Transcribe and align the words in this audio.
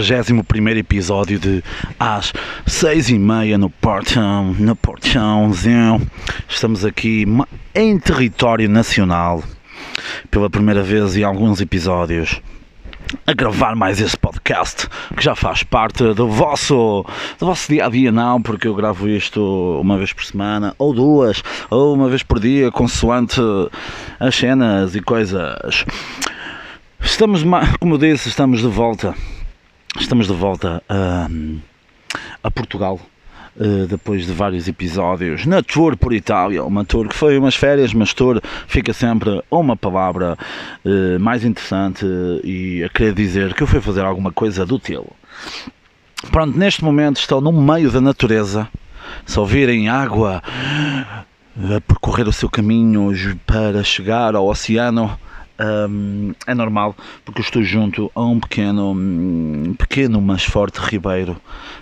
31 0.00 0.68
episódio 0.78 1.40
de 1.40 1.62
às 1.98 2.32
seis 2.64 3.08
e 3.08 3.18
meia 3.18 3.58
no 3.58 3.68
portão, 3.68 4.54
no 4.56 4.76
portãozinho. 4.76 6.00
Estamos 6.48 6.84
aqui 6.84 7.26
em 7.74 7.98
território 7.98 8.68
nacional 8.68 9.42
pela 10.30 10.48
primeira 10.48 10.84
vez 10.84 11.16
em 11.16 11.24
alguns 11.24 11.60
episódios 11.60 12.40
a 13.26 13.32
gravar 13.32 13.74
mais 13.74 14.00
este 14.00 14.16
podcast 14.16 14.86
que 15.16 15.24
já 15.24 15.34
faz 15.34 15.64
parte 15.64 16.14
do 16.14 16.28
vosso, 16.28 17.04
do 17.40 17.46
vosso 17.46 17.68
dia 17.68 17.86
a 17.86 17.88
dia, 17.88 18.12
não, 18.12 18.40
porque 18.40 18.68
eu 18.68 18.74
gravo 18.76 19.08
isto 19.08 19.80
uma 19.80 19.98
vez 19.98 20.12
por 20.12 20.24
semana, 20.24 20.74
ou 20.78 20.94
duas, 20.94 21.42
ou 21.70 21.92
uma 21.94 22.08
vez 22.08 22.22
por 22.22 22.38
dia, 22.38 22.70
consoante 22.70 23.40
as 24.20 24.36
cenas 24.36 24.94
e 24.94 25.00
coisas. 25.00 25.84
Estamos, 27.00 27.42
como 27.80 27.98
disse, 27.98 28.28
estamos 28.28 28.60
de 28.60 28.68
volta 28.68 29.14
Estamos 30.00 30.26
de 30.26 30.32
volta 30.32 30.82
a, 30.88 31.28
a 32.42 32.50
Portugal. 32.50 33.00
Uh, 33.56 33.88
depois 33.88 34.24
de 34.24 34.32
vários 34.32 34.68
episódios 34.68 35.44
na 35.44 35.60
tour 35.60 35.96
por 35.96 36.12
Itália, 36.12 36.62
uma 36.62 36.84
tour 36.84 37.08
que 37.08 37.14
foi 37.14 37.36
umas 37.36 37.56
férias, 37.56 37.92
mas 37.92 38.14
tour 38.14 38.40
fica 38.68 38.92
sempre 38.92 39.42
uma 39.50 39.76
palavra 39.76 40.38
uh, 40.84 41.18
mais 41.18 41.44
interessante 41.44 42.06
e 42.44 42.84
a 42.84 42.88
querer 42.88 43.12
dizer 43.14 43.54
que 43.54 43.62
eu 43.64 43.66
fui 43.66 43.80
fazer 43.80 44.04
alguma 44.04 44.30
coisa 44.30 44.64
do 44.64 44.78
teu. 44.78 45.10
Pronto, 46.30 46.56
neste 46.56 46.84
momento 46.84 47.18
estou 47.18 47.40
no 47.40 47.50
meio 47.50 47.90
da 47.90 48.00
natureza. 48.00 48.68
Se 49.26 49.40
ouvirem 49.40 49.88
água 49.88 50.40
a 51.56 51.80
percorrer 51.80 52.28
o 52.28 52.32
seu 52.32 52.48
caminho 52.48 53.10
para 53.44 53.82
chegar 53.82 54.36
ao 54.36 54.46
oceano, 54.46 55.18
um, 55.60 56.32
é 56.46 56.54
normal 56.54 56.96
porque 57.24 57.40
eu 57.40 57.44
estou 57.44 57.62
junto 57.62 58.10
a 58.14 58.22
um 58.22 58.38
pequeno, 58.38 58.92
um, 58.92 59.74
pequeno 59.76 60.20
mas 60.20 60.44
forte 60.44 60.78
ribeiro 60.78 61.36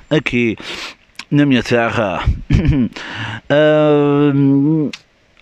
aqui 0.09 0.57
na 1.31 1.45
minha 1.45 1.63
terra. 1.63 2.25
um, 4.35 4.91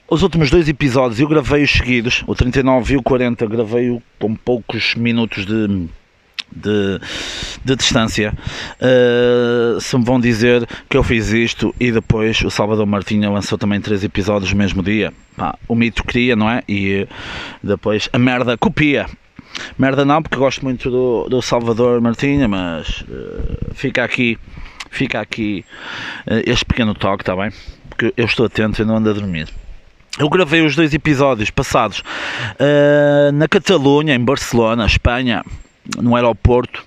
os 0.09 0.23
últimos 0.23 0.51
dois 0.51 0.69
episódios 0.69 1.21
eu 1.21 1.29
gravei-os 1.29 1.71
seguidos, 1.71 2.23
o 2.27 2.35
39 2.35 2.95
e 2.95 2.97
o 2.97 3.03
40 3.03 3.47
gravei-o 3.47 4.03
com 4.19 4.35
poucos 4.35 4.95
minutos 4.95 5.47
de 5.47 5.89
de, 6.55 7.01
de 7.65 7.77
distância, 7.77 8.33
uh, 8.81 9.81
se 9.81 9.97
me 9.97 10.05
vão 10.05 10.21
dizer 10.21 10.67
que 10.89 10.97
eu 10.97 11.03
fiz 11.03 11.33
isto 11.33 11.75
e 11.81 11.91
depois 11.91 12.41
o 12.43 12.51
Salvador 12.51 12.87
Martinha 12.87 13.31
lançou 13.31 13.59
também 13.59 13.81
três 13.81 14.05
episódios 14.05 14.53
no 14.53 14.59
mesmo 14.59 14.83
dia. 14.83 15.13
Pá, 15.37 15.59
o 15.67 15.75
mito 15.75 16.05
cria, 16.05 16.37
não 16.37 16.49
é? 16.49 16.63
E 16.69 17.07
depois 17.63 18.09
a 18.13 18.19
merda 18.19 18.57
copia. 18.57 19.07
Merda 19.79 20.05
não, 20.05 20.23
porque 20.23 20.37
gosto 20.37 20.65
muito 20.65 20.91
do, 20.91 21.29
do 21.29 21.43
Salvador 21.43 22.01
Martinha, 22.01 22.49
mas 22.49 23.03
uh, 23.03 23.75
fica 23.75 24.05
aqui, 24.05 24.39
fica 24.91 25.21
aqui 25.21 25.65
uh, 26.27 26.43
este 26.47 26.65
pequeno 26.65 26.95
toque, 26.95 27.23
está 27.23 27.37
bem? 27.37 27.51
Porque 27.89 28.13
eu 28.17 28.25
estou 28.25 28.47
atento 28.47 28.83
e 28.83 28.85
não 28.85 28.97
ando 28.97 29.11
a 29.11 29.13
dormir. 29.13 29.49
Eu 30.19 30.29
gravei 30.29 30.65
os 30.65 30.77
dois 30.77 30.95
episódios 30.95 31.51
passados 31.51 32.01
uh, 32.01 33.33
na 33.33 33.49
Catalunha, 33.49 34.15
em 34.15 34.25
Barcelona, 34.25 34.87
Espanha 34.87 35.45
no 36.01 36.17
aeroporto. 36.17 36.85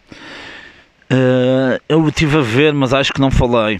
Uh, 1.11 1.79
eu 1.87 2.07
estive 2.07 2.37
a 2.37 2.41
ver, 2.41 2.73
mas 2.73 2.93
acho 2.93 3.13
que 3.13 3.21
não 3.21 3.31
falei 3.31 3.79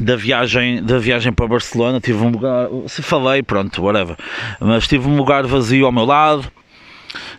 da 0.00 0.14
viagem, 0.16 0.82
da 0.82 0.98
viagem 0.98 1.32
para 1.32 1.46
Barcelona. 1.46 2.00
Tive 2.00 2.22
um 2.22 2.30
lugar, 2.30 2.68
se 2.86 3.02
falei, 3.02 3.42
pronto, 3.42 3.82
whatever. 3.82 4.16
Mas 4.60 4.86
tive 4.86 5.08
um 5.08 5.16
lugar 5.16 5.46
vazio 5.46 5.86
ao 5.86 5.92
meu 5.92 6.04
lado. 6.04 6.50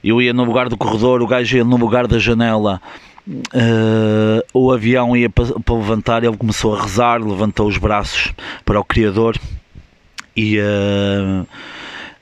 Eu 0.04 0.22
ia 0.22 0.34
no 0.34 0.44
lugar 0.44 0.70
do 0.70 0.78
corredor, 0.78 1.22
o 1.22 1.28
gajo 1.28 1.58
ia 1.58 1.64
no 1.64 1.78
lugar 1.78 2.08
da 2.08 2.18
janela. 2.18 2.82
Uh, 3.28 4.42
o 4.54 4.72
avião 4.72 5.16
ia 5.16 5.30
para, 5.30 5.46
para 5.60 5.76
levantar, 5.76 6.24
ele 6.24 6.36
começou 6.36 6.76
a 6.76 6.82
rezar, 6.82 7.22
levantou 7.22 7.68
os 7.68 7.78
braços 7.78 8.34
para 8.66 8.80
o 8.80 8.84
Criador 8.84 9.38
e 10.36 10.58
uh, 10.60 11.46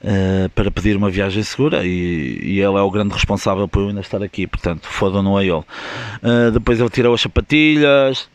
uh, 0.08 0.50
para 0.50 0.72
pedir 0.72 0.96
uma 0.96 1.10
viagem 1.10 1.44
segura 1.44 1.86
e, 1.86 2.40
e, 2.42 2.60
ele 2.60 2.78
é 2.78 2.82
o 2.82 2.90
grande 2.90 3.14
responsável 3.14 3.68
por 3.68 3.82
eu 3.82 3.90
ainda 3.90 4.02
estar 4.02 4.24
aqui, 4.24 4.48
portanto, 4.48 4.88
foda-no 4.88 5.38
a 5.38 5.44
ele. 5.44 5.54
Uh, 5.54 6.52
depois 6.54 6.80
ele 6.80 6.90
tirou 6.90 7.14
as 7.14 7.22
sapatilhas, 7.22 8.30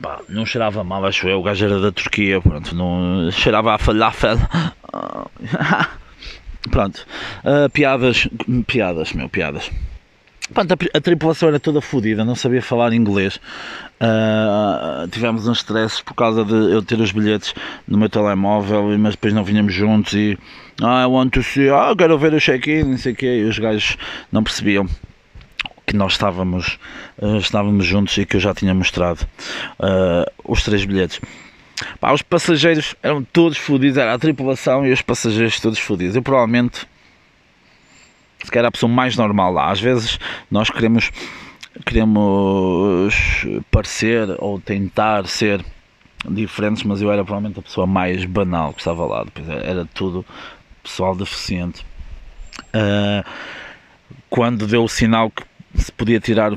Pá, 0.00 0.20
não 0.28 0.44
cheirava 0.44 0.82
mal, 0.82 1.04
acho 1.04 1.28
eu, 1.28 1.38
o 1.38 1.42
gajo 1.42 1.64
era 1.64 1.80
da 1.80 1.92
Turquia, 1.92 2.40
pronto, 2.40 2.74
não 2.74 3.30
cheirava 3.30 3.74
a 3.74 3.78
falafel. 3.78 4.36
pronto, 6.70 7.06
uh, 7.44 7.70
piadas, 7.70 8.28
piadas, 8.66 9.12
meu, 9.12 9.28
piadas. 9.28 9.70
Pronto, 10.52 10.72
a, 10.94 11.00
tripulação 11.00 11.48
era 11.48 11.58
toda 11.58 11.80
fodida, 11.80 12.24
não 12.24 12.34
sabia 12.34 12.62
falar 12.62 12.92
inglês. 12.92 13.40
Uh, 14.00 15.08
tivemos 15.08 15.46
uns 15.46 15.58
stresses 15.58 16.00
por 16.00 16.14
causa 16.14 16.44
de 16.44 16.52
eu 16.52 16.82
ter 16.82 17.00
os 17.00 17.12
bilhetes 17.12 17.54
no 17.86 17.96
meu 17.96 18.08
telemóvel, 18.08 18.96
mas 18.98 19.14
depois 19.14 19.32
não 19.32 19.44
vinhamos 19.44 19.72
juntos 19.72 20.12
e 20.14 20.38
ah, 20.82 21.02
I 21.02 21.06
want 21.06 21.32
to 21.34 21.42
see, 21.42 21.68
ah, 21.68 21.94
quero 21.96 22.18
ver 22.18 22.34
o 22.34 22.40
check-in, 22.40 22.82
não 22.84 22.98
sei 22.98 23.12
o 23.12 23.16
quê, 23.16 23.38
e 23.38 23.44
os 23.44 23.58
gajos 23.58 23.96
não 24.32 24.42
percebiam 24.42 24.88
que 25.86 25.94
nós 25.94 26.12
estávamos, 26.12 26.78
uh, 27.18 27.36
estávamos 27.36 27.84
juntos 27.84 28.16
e 28.18 28.24
que 28.24 28.36
eu 28.36 28.40
já 28.40 28.54
tinha 28.54 28.74
mostrado 28.74 29.20
uh, 29.78 30.30
os 30.44 30.62
três 30.62 30.84
bilhetes. 30.84 31.20
Pá, 32.00 32.12
os 32.12 32.22
passageiros 32.22 32.94
eram 33.02 33.22
todos 33.22 33.58
fodidos, 33.58 33.98
era 33.98 34.14
a 34.14 34.18
tripulação 34.18 34.86
e 34.86 34.92
os 34.92 35.02
passageiros 35.02 35.60
todos 35.60 35.78
fodidos. 35.78 36.16
Eu 36.16 36.22
provavelmente 36.22 36.86
se 38.42 38.50
calhar 38.50 38.68
a 38.68 38.72
pessoa 38.72 38.90
mais 38.90 39.16
normal 39.16 39.52
lá. 39.52 39.70
Às 39.70 39.80
vezes 39.80 40.18
nós 40.50 40.70
queremos, 40.70 41.10
queremos 41.86 43.46
parecer 43.70 44.36
ou 44.38 44.60
tentar 44.60 45.26
ser 45.26 45.64
diferentes, 46.28 46.82
mas 46.82 47.02
eu 47.02 47.10
era 47.10 47.24
provavelmente 47.24 47.58
a 47.58 47.62
pessoa 47.62 47.86
mais 47.86 48.24
banal 48.24 48.72
que 48.72 48.80
estava 48.80 49.04
lá. 49.06 49.24
Depois 49.24 49.48
era 49.48 49.84
tudo 49.94 50.24
pessoal 50.82 51.14
deficiente. 51.14 51.84
Uh, 52.74 53.24
quando 54.28 54.66
deu 54.66 54.84
o 54.84 54.88
sinal 54.88 55.30
que 55.30 55.44
se 55.74 55.90
podia 55.92 56.20
tirar 56.20 56.52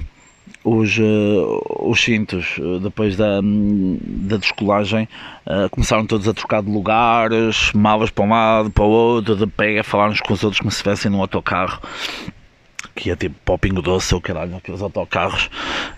os, 0.66 0.98
uh, 0.98 1.62
os 1.88 2.02
cintos 2.04 2.58
uh, 2.58 2.80
depois 2.80 3.16
da, 3.16 3.40
da 3.44 4.38
descolagem 4.38 5.08
uh, 5.46 5.70
começaram 5.70 6.08
todos 6.08 6.28
a 6.28 6.34
trocar 6.34 6.64
de 6.64 6.72
lugares, 6.72 7.72
malas 7.74 8.10
para 8.10 8.26
um 8.26 8.30
lado, 8.30 8.72
para 8.72 8.84
o 8.84 8.90
outro, 8.90 9.36
de 9.36 9.46
pé, 9.46 9.78
a 9.78 9.84
falar 9.84 10.10
uns 10.10 10.20
com 10.20 10.34
os 10.34 10.44
outros 10.44 10.60
como 10.60 10.72
se 10.72 10.78
estivessem 10.78 11.12
num 11.12 11.22
autocarro 11.22 11.80
que 12.96 13.12
é 13.12 13.16
tipo 13.16 13.58
Pingo 13.60 13.82
Doce 13.82 14.16
ou 14.16 14.22
caralho, 14.22 14.56
aqueles 14.56 14.82
autocarros, 14.82 15.50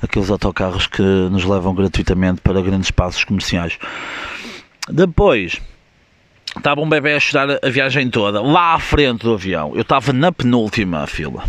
aqueles 0.01 0.29
autocarros 0.29 0.87
que 0.87 1.01
nos 1.01 1.45
levam 1.45 1.73
gratuitamente 1.73 2.41
para 2.41 2.59
grandes 2.59 2.87
espaços 2.87 3.23
comerciais. 3.23 3.77
Depois 4.89 5.61
estava 6.55 6.81
um 6.81 6.89
bebê 6.89 7.13
a 7.13 7.19
chorar 7.19 7.59
a 7.63 7.69
viagem 7.69 8.09
toda, 8.09 8.41
lá 8.41 8.73
à 8.73 8.79
frente 8.79 9.23
do 9.23 9.33
avião. 9.33 9.73
Eu 9.75 9.81
estava 9.81 10.11
na 10.11 10.31
penúltima 10.31 11.05
fila. 11.05 11.43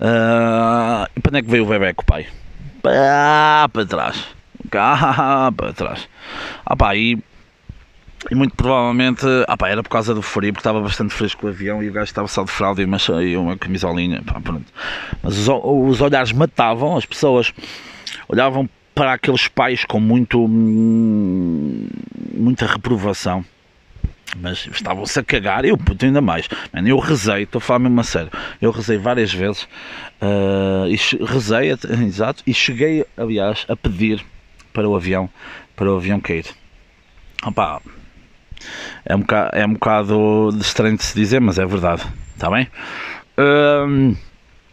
Uh, 0.00 1.20
para 1.20 1.30
onde 1.30 1.38
é 1.38 1.42
que 1.42 1.50
veio 1.50 1.64
o 1.64 1.66
bebê 1.66 1.92
com 1.94 2.02
o 2.02 2.04
pai? 2.04 2.26
Cá 2.82 3.68
para 3.72 3.86
trás. 3.86 4.24
Cá 4.70 5.52
para 5.56 5.72
trás. 5.72 6.08
Ah 6.64 6.76
pá, 6.76 6.94
e, 6.96 7.18
e 8.30 8.34
muito 8.34 8.54
provavelmente 8.54 9.26
ah 9.46 9.56
pá, 9.56 9.68
era 9.68 9.82
por 9.82 9.90
causa 9.90 10.14
do 10.14 10.22
frio, 10.22 10.52
porque 10.52 10.60
estava 10.60 10.80
bastante 10.80 11.12
fresco 11.14 11.46
o 11.46 11.50
avião 11.50 11.82
e 11.82 11.88
o 11.88 11.92
gajo 11.92 12.04
estava 12.04 12.28
só 12.28 12.44
de 12.44 12.50
fralda 12.50 12.82
e 12.82 12.84
uma, 12.84 12.98
e 13.22 13.36
uma 13.36 13.56
camisolinha. 13.56 14.22
Pá. 14.22 14.40
Mas 15.22 15.38
os, 15.38 15.48
os 15.48 16.00
olhares 16.00 16.32
matavam, 16.32 16.96
as 16.96 17.06
pessoas 17.06 17.52
olhavam 18.28 18.68
para 18.94 19.12
aqueles 19.12 19.46
pais 19.46 19.84
com 19.84 20.00
muito 20.00 20.44
hum, 20.44 21.86
muita 22.34 22.66
reprovação 22.66 23.44
mas 24.36 24.68
estavam-se 24.72 25.18
a 25.18 25.22
cagar, 25.22 25.64
eu 25.64 25.76
puto 25.76 26.04
ainda 26.04 26.20
mais. 26.20 26.48
Man, 26.72 26.86
eu 26.86 26.98
rezei, 26.98 27.44
estou 27.44 27.58
a 27.58 27.62
falar 27.62 27.80
mesmo 27.80 28.00
a 28.00 28.04
sério. 28.04 28.30
Eu 28.60 28.70
rezei 28.70 28.98
várias 28.98 29.32
vezes, 29.32 29.62
uh, 30.22 30.86
e 30.88 31.24
rezei, 31.24 31.70
exato, 32.06 32.42
e 32.46 32.52
cheguei, 32.52 33.04
aliás, 33.16 33.64
a 33.68 33.76
pedir 33.76 34.24
para 34.72 34.88
o 34.88 34.94
avião, 34.94 35.28
para 35.74 35.90
o 35.90 35.96
avião 35.96 36.20
cair. 36.20 36.46
Opa, 37.44 37.80
é 39.04 39.14
um 39.14 39.20
bocado, 39.20 39.50
é 39.56 39.66
um 39.66 39.72
bocado 39.72 40.48
estranho 40.60 40.96
de 40.96 41.04
se 41.04 41.14
dizer, 41.14 41.40
mas 41.40 41.58
é 41.58 41.66
verdade, 41.66 42.02
está 42.34 42.50
bem? 42.50 42.68
Uh, 43.38 44.16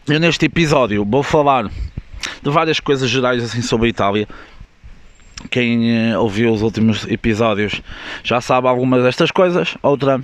eu 0.08 0.20
neste 0.20 0.46
episódio 0.46 1.06
vou 1.06 1.24
falar 1.24 1.66
de 1.66 2.50
várias 2.50 2.80
coisas 2.80 3.10
gerais 3.10 3.44
assim 3.44 3.62
sobre 3.62 3.88
a 3.88 3.90
Itália 3.90 4.28
quem 5.50 6.12
eh, 6.12 6.18
ouviu 6.18 6.52
os 6.52 6.62
últimos 6.62 7.06
episódios 7.08 7.82
já 8.24 8.42
sabe 8.42 8.68
algumas 8.68 9.04
destas 9.04 9.32
coisas, 9.32 9.78
outra, 9.82 10.22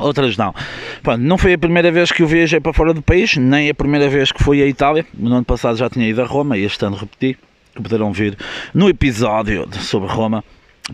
outras 0.00 0.36
não. 0.36 0.54
Pronto, 1.02 1.20
não 1.20 1.38
foi 1.38 1.54
a 1.54 1.58
primeira 1.58 1.90
vez 1.90 2.10
que 2.10 2.22
eu 2.22 2.26
viajei 2.26 2.60
para 2.60 2.72
fora 2.72 2.94
do 2.94 3.02
país, 3.02 3.36
nem 3.36 3.68
a 3.68 3.74
primeira 3.74 4.08
vez 4.08 4.32
que 4.32 4.42
fui 4.42 4.62
à 4.62 4.66
Itália. 4.66 5.06
No 5.14 5.34
ano 5.34 5.44
passado 5.44 5.76
já 5.76 5.88
tinha 5.88 6.08
ido 6.08 6.22
a 6.22 6.26
Roma 6.26 6.56
e 6.56 6.64
este 6.64 6.84
ano 6.84 6.96
repeti, 6.96 7.38
que 7.74 7.82
poderão 7.82 8.12
vir 8.12 8.36
no 8.72 8.88
episódio 8.88 9.68
sobre 9.80 10.08
Roma. 10.08 10.44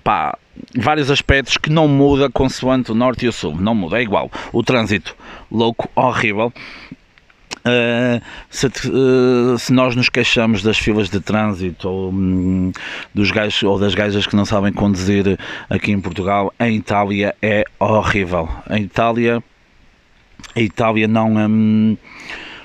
Pá, 0.05 0.39
vários 0.77 1.11
aspectos 1.11 1.57
que 1.57 1.71
não 1.71 1.89
muda 1.89 2.31
consoante 2.31 2.93
o 2.93 2.95
norte 2.95 3.27
e 3.27 3.29
o 3.29 3.33
sul, 3.33 3.57
não 3.57 3.75
muda, 3.75 3.99
é 3.99 4.03
igual. 4.03 4.31
O 4.53 4.63
trânsito 4.63 5.17
louco, 5.51 5.89
horrível. 5.95 6.53
Uh, 7.61 8.23
se, 8.49 8.67
uh, 8.67 9.59
se, 9.59 9.73
nós 9.73 9.95
nos 9.95 10.09
queixamos 10.09 10.63
das 10.63 10.79
filas 10.79 11.11
de 11.11 11.21
trânsito 11.21 11.89
ou, 11.89 12.11
um, 12.11 12.73
dos 13.15 13.31
gajos, 13.31 13.63
ou 13.63 13.79
das 13.79 13.95
gajas 13.95 14.27
que 14.27 14.35
não 14.35 14.47
sabem 14.47 14.73
conduzir 14.73 15.39
aqui 15.69 15.93
em 15.93 16.01
Portugal, 16.01 16.53
em 16.59 16.77
Itália 16.77 17.35
é 17.43 17.65
horrível. 17.79 18.49
Em 18.71 18.83
Itália, 18.83 19.43
a 20.55 20.61
Itália 20.61 21.07
não. 21.07 21.37
Um, 21.37 21.97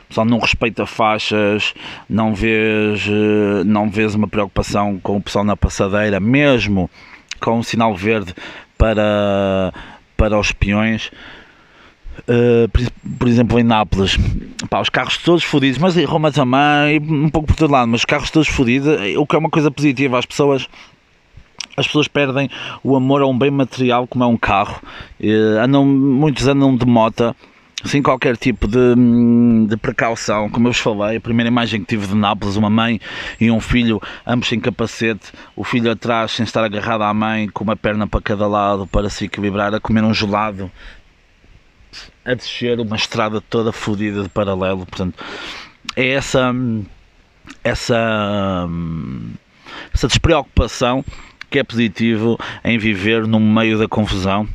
pessoal 0.07 0.25
não 0.25 0.39
respeita 0.39 0.85
faixas, 0.85 1.73
não 2.09 2.33
vês, 2.33 3.05
uh, 3.07 3.65
não 3.65 3.89
vês 3.89 4.15
uma 4.15 4.27
preocupação 4.27 4.99
com 5.01 5.17
o 5.17 5.21
pessoal 5.21 5.43
na 5.43 5.57
passadeira, 5.57 6.19
mesmo 6.19 6.89
com 7.41 7.59
o 7.59 7.63
sinal 7.63 7.93
verde 7.93 8.33
para, 8.77 9.73
para 10.15 10.39
os 10.39 10.51
peões. 10.51 11.11
Uh, 12.21 12.69
por, 12.69 12.81
por, 13.19 13.27
exemplo, 13.27 13.59
em 13.59 13.63
Nápoles, 13.63 14.17
pá, 14.69 14.79
os 14.79 14.89
carros 14.89 15.17
todos 15.17 15.43
fodidos, 15.43 15.77
mas 15.77 15.97
em 15.97 16.05
Roma 16.05 16.31
também, 16.31 16.99
um 17.01 17.29
pouco 17.29 17.47
por 17.47 17.55
todo 17.55 17.71
lado, 17.71 17.89
mas 17.89 18.01
os 18.01 18.05
carros 18.05 18.31
todos 18.31 18.47
fodidos, 18.47 18.97
o 19.17 19.25
que 19.27 19.35
é 19.35 19.39
uma 19.39 19.49
coisa 19.49 19.69
positiva, 19.69 20.17
as 20.17 20.25
pessoas 20.25 20.67
as 21.77 21.85
pessoas 21.87 22.07
perdem 22.07 22.49
o 22.81 22.95
amor 22.95 23.21
a 23.21 23.27
um 23.27 23.37
bem 23.37 23.51
material 23.51 24.07
como 24.07 24.23
é 24.23 24.27
um 24.27 24.37
carro, 24.37 24.81
uh, 25.19 25.59
andam, 25.61 25.85
muitos 25.85 26.47
andam 26.47 26.75
de 26.75 26.85
moto 26.85 27.35
sem 27.83 28.01
qualquer 28.01 28.35
tipo 28.35 28.67
de, 28.67 28.95
de, 29.67 29.77
precaução, 29.77 30.49
como 30.49 30.67
eu 30.67 30.71
vos 30.71 30.79
falei, 30.79 31.17
a 31.17 31.21
primeira 31.21 31.49
imagem 31.49 31.81
que 31.81 31.85
tive 31.85 32.07
de 32.07 32.15
Nápoles, 32.15 32.55
uma 32.55 32.69
mãe 32.69 32.99
e 33.39 33.51
um 33.51 33.59
filho, 33.59 34.01
ambos 34.25 34.47
sem 34.47 34.59
capacete, 34.59 35.31
o 35.55 35.63
filho 35.63 35.91
atrás 35.91 36.31
sem 36.31 36.43
estar 36.43 36.63
agarrado 36.63 37.03
à 37.03 37.13
mãe, 37.13 37.47
com 37.47 37.63
uma 37.63 37.75
perna 37.75 38.07
para 38.07 38.21
cada 38.21 38.47
lado 38.47 38.87
para 38.87 39.09
se 39.09 39.25
equilibrar, 39.25 39.73
a 39.73 39.79
comer 39.79 40.03
um 40.03 40.13
gelado 40.13 40.71
a 42.23 42.33
descer 42.33 42.79
uma 42.79 42.95
estrada 42.95 43.41
toda 43.41 43.71
fodida 43.71 44.23
de 44.23 44.29
paralelo. 44.29 44.85
Portanto, 44.85 45.23
é 45.95 46.09
essa, 46.09 46.53
essa, 47.63 48.67
essa 49.93 50.07
despreocupação 50.07 51.03
que 51.49 51.59
é 51.59 51.63
positivo 51.63 52.37
em 52.63 52.77
viver 52.77 53.27
no 53.27 53.39
meio 53.39 53.77
da 53.77 53.87
confusão 53.87 54.47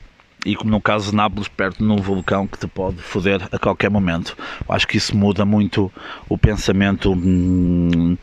e 0.45 0.57
como 0.57 0.71
no 0.71 0.81
caso 0.81 1.11
de 1.11 1.17
Nápoles, 1.17 1.49
perto 1.49 1.79
de 1.79 1.85
um 1.85 1.97
vulcão 1.97 2.47
que 2.47 2.59
te 2.59 2.67
pode 2.67 2.99
foder 2.99 3.47
a 3.53 3.59
qualquer 3.59 3.91
momento. 3.91 4.37
Eu 4.67 4.75
acho 4.75 4.87
que 4.87 4.97
isso 4.97 5.17
muda 5.17 5.45
muito 5.45 5.93
o 6.29 6.39
pensamento 6.39 7.13
hum, 7.13 8.17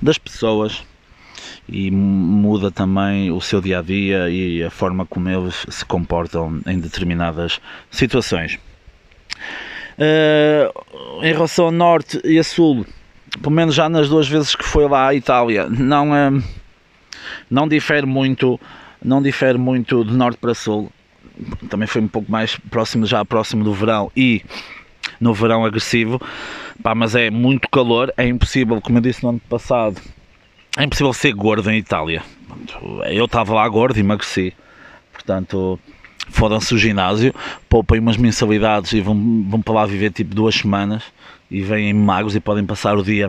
das 0.00 0.16
pessoas 0.16 0.82
e 1.68 1.90
muda 1.90 2.70
também 2.70 3.30
o 3.30 3.40
seu 3.40 3.60
dia 3.60 3.80
a 3.80 3.82
dia 3.82 4.30
e 4.30 4.62
a 4.62 4.70
forma 4.70 5.04
como 5.04 5.28
eles 5.28 5.66
se 5.68 5.84
comportam 5.84 6.60
em 6.66 6.78
determinadas 6.78 7.60
situações. 7.90 8.58
Uh, 9.98 11.22
em 11.22 11.32
relação 11.32 11.66
ao 11.66 11.72
norte 11.72 12.20
e 12.24 12.38
a 12.38 12.44
sul, 12.44 12.86
pelo 13.42 13.54
menos 13.54 13.74
já 13.74 13.88
nas 13.88 14.08
duas 14.08 14.28
vezes 14.28 14.54
que 14.54 14.64
foi 14.64 14.88
lá 14.88 15.08
à 15.08 15.14
Itália, 15.14 15.68
não, 15.68 16.12
uh, 16.12 16.42
não 17.50 17.68
difere 17.68 18.06
muito, 18.06 18.58
não 19.04 19.20
difere 19.20 19.58
muito 19.58 20.04
de 20.04 20.14
norte 20.14 20.38
para 20.38 20.54
sul. 20.54 20.90
Também 21.68 21.86
foi 21.86 22.00
um 22.00 22.08
pouco 22.08 22.30
mais 22.30 22.56
próximo, 22.56 23.04
já 23.06 23.24
próximo 23.24 23.62
do 23.62 23.74
verão 23.74 24.10
e 24.16 24.42
no 25.20 25.34
verão 25.34 25.64
agressivo, 25.64 26.20
pá, 26.82 26.94
mas 26.94 27.14
é 27.14 27.30
muito 27.30 27.68
calor, 27.68 28.12
é 28.16 28.26
impossível, 28.26 28.80
como 28.80 28.98
eu 28.98 29.02
disse 29.02 29.22
no 29.22 29.30
ano 29.30 29.40
passado, 29.48 30.00
é 30.78 30.84
impossível 30.84 31.12
ser 31.12 31.32
gordo 31.32 31.68
em 31.70 31.76
Itália. 31.76 32.22
Eu 33.10 33.24
estava 33.24 33.52
lá 33.52 33.68
gordo 33.68 33.96
e 33.96 34.00
emagreci, 34.00 34.54
portanto 35.12 35.78
fodam-se 36.30 36.72
o 36.74 36.78
ginásio, 36.78 37.34
poupem 37.68 37.98
umas 37.98 38.16
mensalidades 38.16 38.92
e 38.92 39.00
vão, 39.00 39.44
vão 39.48 39.60
para 39.60 39.74
lá 39.74 39.86
viver 39.86 40.12
tipo 40.12 40.34
duas 40.34 40.54
semanas 40.54 41.02
e 41.50 41.62
vêm 41.62 41.92
magos 41.92 42.36
e 42.36 42.40
podem 42.40 42.64
passar 42.64 42.96
o 42.96 43.02
dia 43.02 43.28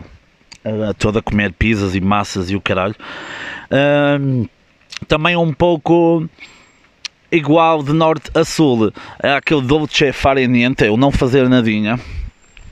uh, 0.64 0.94
todo 0.98 1.18
a 1.18 1.22
comer 1.22 1.52
pizzas 1.52 1.96
e 1.96 2.00
massas 2.00 2.50
e 2.50 2.56
o 2.56 2.60
caralho. 2.60 2.94
Uh, 3.66 4.48
também 5.08 5.34
um 5.34 5.52
pouco 5.52 6.28
igual 7.32 7.82
de 7.82 7.94
norte 7.94 8.30
a 8.34 8.44
sul, 8.44 8.92
é 9.22 9.32
aquele 9.32 9.62
dolce 9.62 10.12
fare 10.12 10.46
niente, 10.46 10.84
o 10.88 10.96
não 10.96 11.10
fazer 11.10 11.48
nadinha 11.48 11.98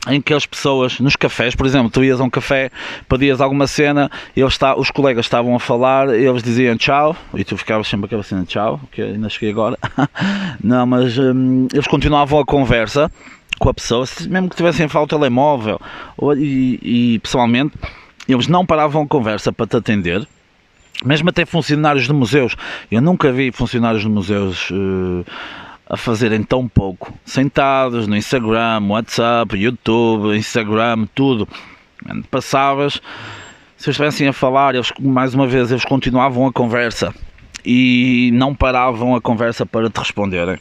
em 0.06 0.20
que 0.20 0.32
as 0.32 0.46
pessoas 0.46 1.00
nos 1.00 1.16
cafés, 1.16 1.54
por 1.54 1.66
exemplo, 1.66 1.90
tu 1.90 2.04
ias 2.04 2.20
a 2.20 2.24
um 2.24 2.30
café, 2.30 2.70
pedias 3.08 3.40
alguma 3.40 3.66
cena, 3.66 4.10
eles 4.36 4.52
está, 4.52 4.76
os 4.76 4.90
colegas 4.90 5.26
estavam 5.26 5.54
a 5.54 5.60
falar, 5.60 6.08
eles 6.14 6.42
diziam 6.42 6.76
tchau, 6.76 7.16
e 7.34 7.44
tu 7.44 7.56
ficavas 7.56 7.88
sempre 7.88 8.06
aquela 8.06 8.22
cena 8.22 8.44
tchau, 8.44 8.80
que 8.92 9.02
ainda 9.02 9.28
cheguei 9.28 9.50
agora. 9.50 9.76
Não, 10.62 10.86
mas 10.86 11.18
hum, 11.18 11.66
eles 11.72 11.86
continuavam 11.86 12.38
a 12.38 12.44
conversa 12.44 13.10
com 13.58 13.68
a 13.68 13.74
pessoa, 13.74 14.04
mesmo 14.28 14.48
que 14.48 14.56
tivessem 14.56 14.86
a 14.86 14.88
falar 14.88 15.04
o 15.04 15.08
telemóvel, 15.08 15.80
ou, 16.16 16.36
e, 16.36 16.78
e 17.14 17.18
pessoalmente, 17.18 17.74
eles 18.28 18.46
não 18.46 18.64
paravam 18.64 19.02
a 19.02 19.06
conversa 19.06 19.50
para 19.52 19.66
te 19.66 19.76
atender. 19.76 20.26
Mesmo 21.04 21.30
até 21.30 21.46
funcionários 21.46 22.06
de 22.06 22.12
museus, 22.12 22.56
eu 22.90 23.00
nunca 23.00 23.32
vi 23.32 23.50
funcionários 23.52 24.02
de 24.02 24.08
museus 24.08 24.70
uh, 24.70 25.24
a 25.88 25.96
fazerem 25.96 26.42
tão 26.42 26.68
pouco, 26.68 27.12
sentados 27.24 28.06
no 28.06 28.16
Instagram, 28.16 28.86
WhatsApp, 28.88 29.56
YouTube, 29.56 30.36
Instagram, 30.36 31.06
tudo. 31.14 31.48
Passavas, 32.30 32.94
se 33.76 33.88
eles 33.88 33.88
estivessem 33.88 34.28
a 34.28 34.32
falar, 34.32 34.74
eles, 34.74 34.92
mais 35.00 35.34
uma 35.34 35.46
vez, 35.46 35.70
eles 35.70 35.84
continuavam 35.84 36.46
a 36.46 36.52
conversa 36.52 37.14
e 37.64 38.30
não 38.34 38.54
paravam 38.54 39.14
a 39.14 39.20
conversa 39.20 39.64
para 39.64 39.88
te 39.88 39.98
responderem. 39.98 40.58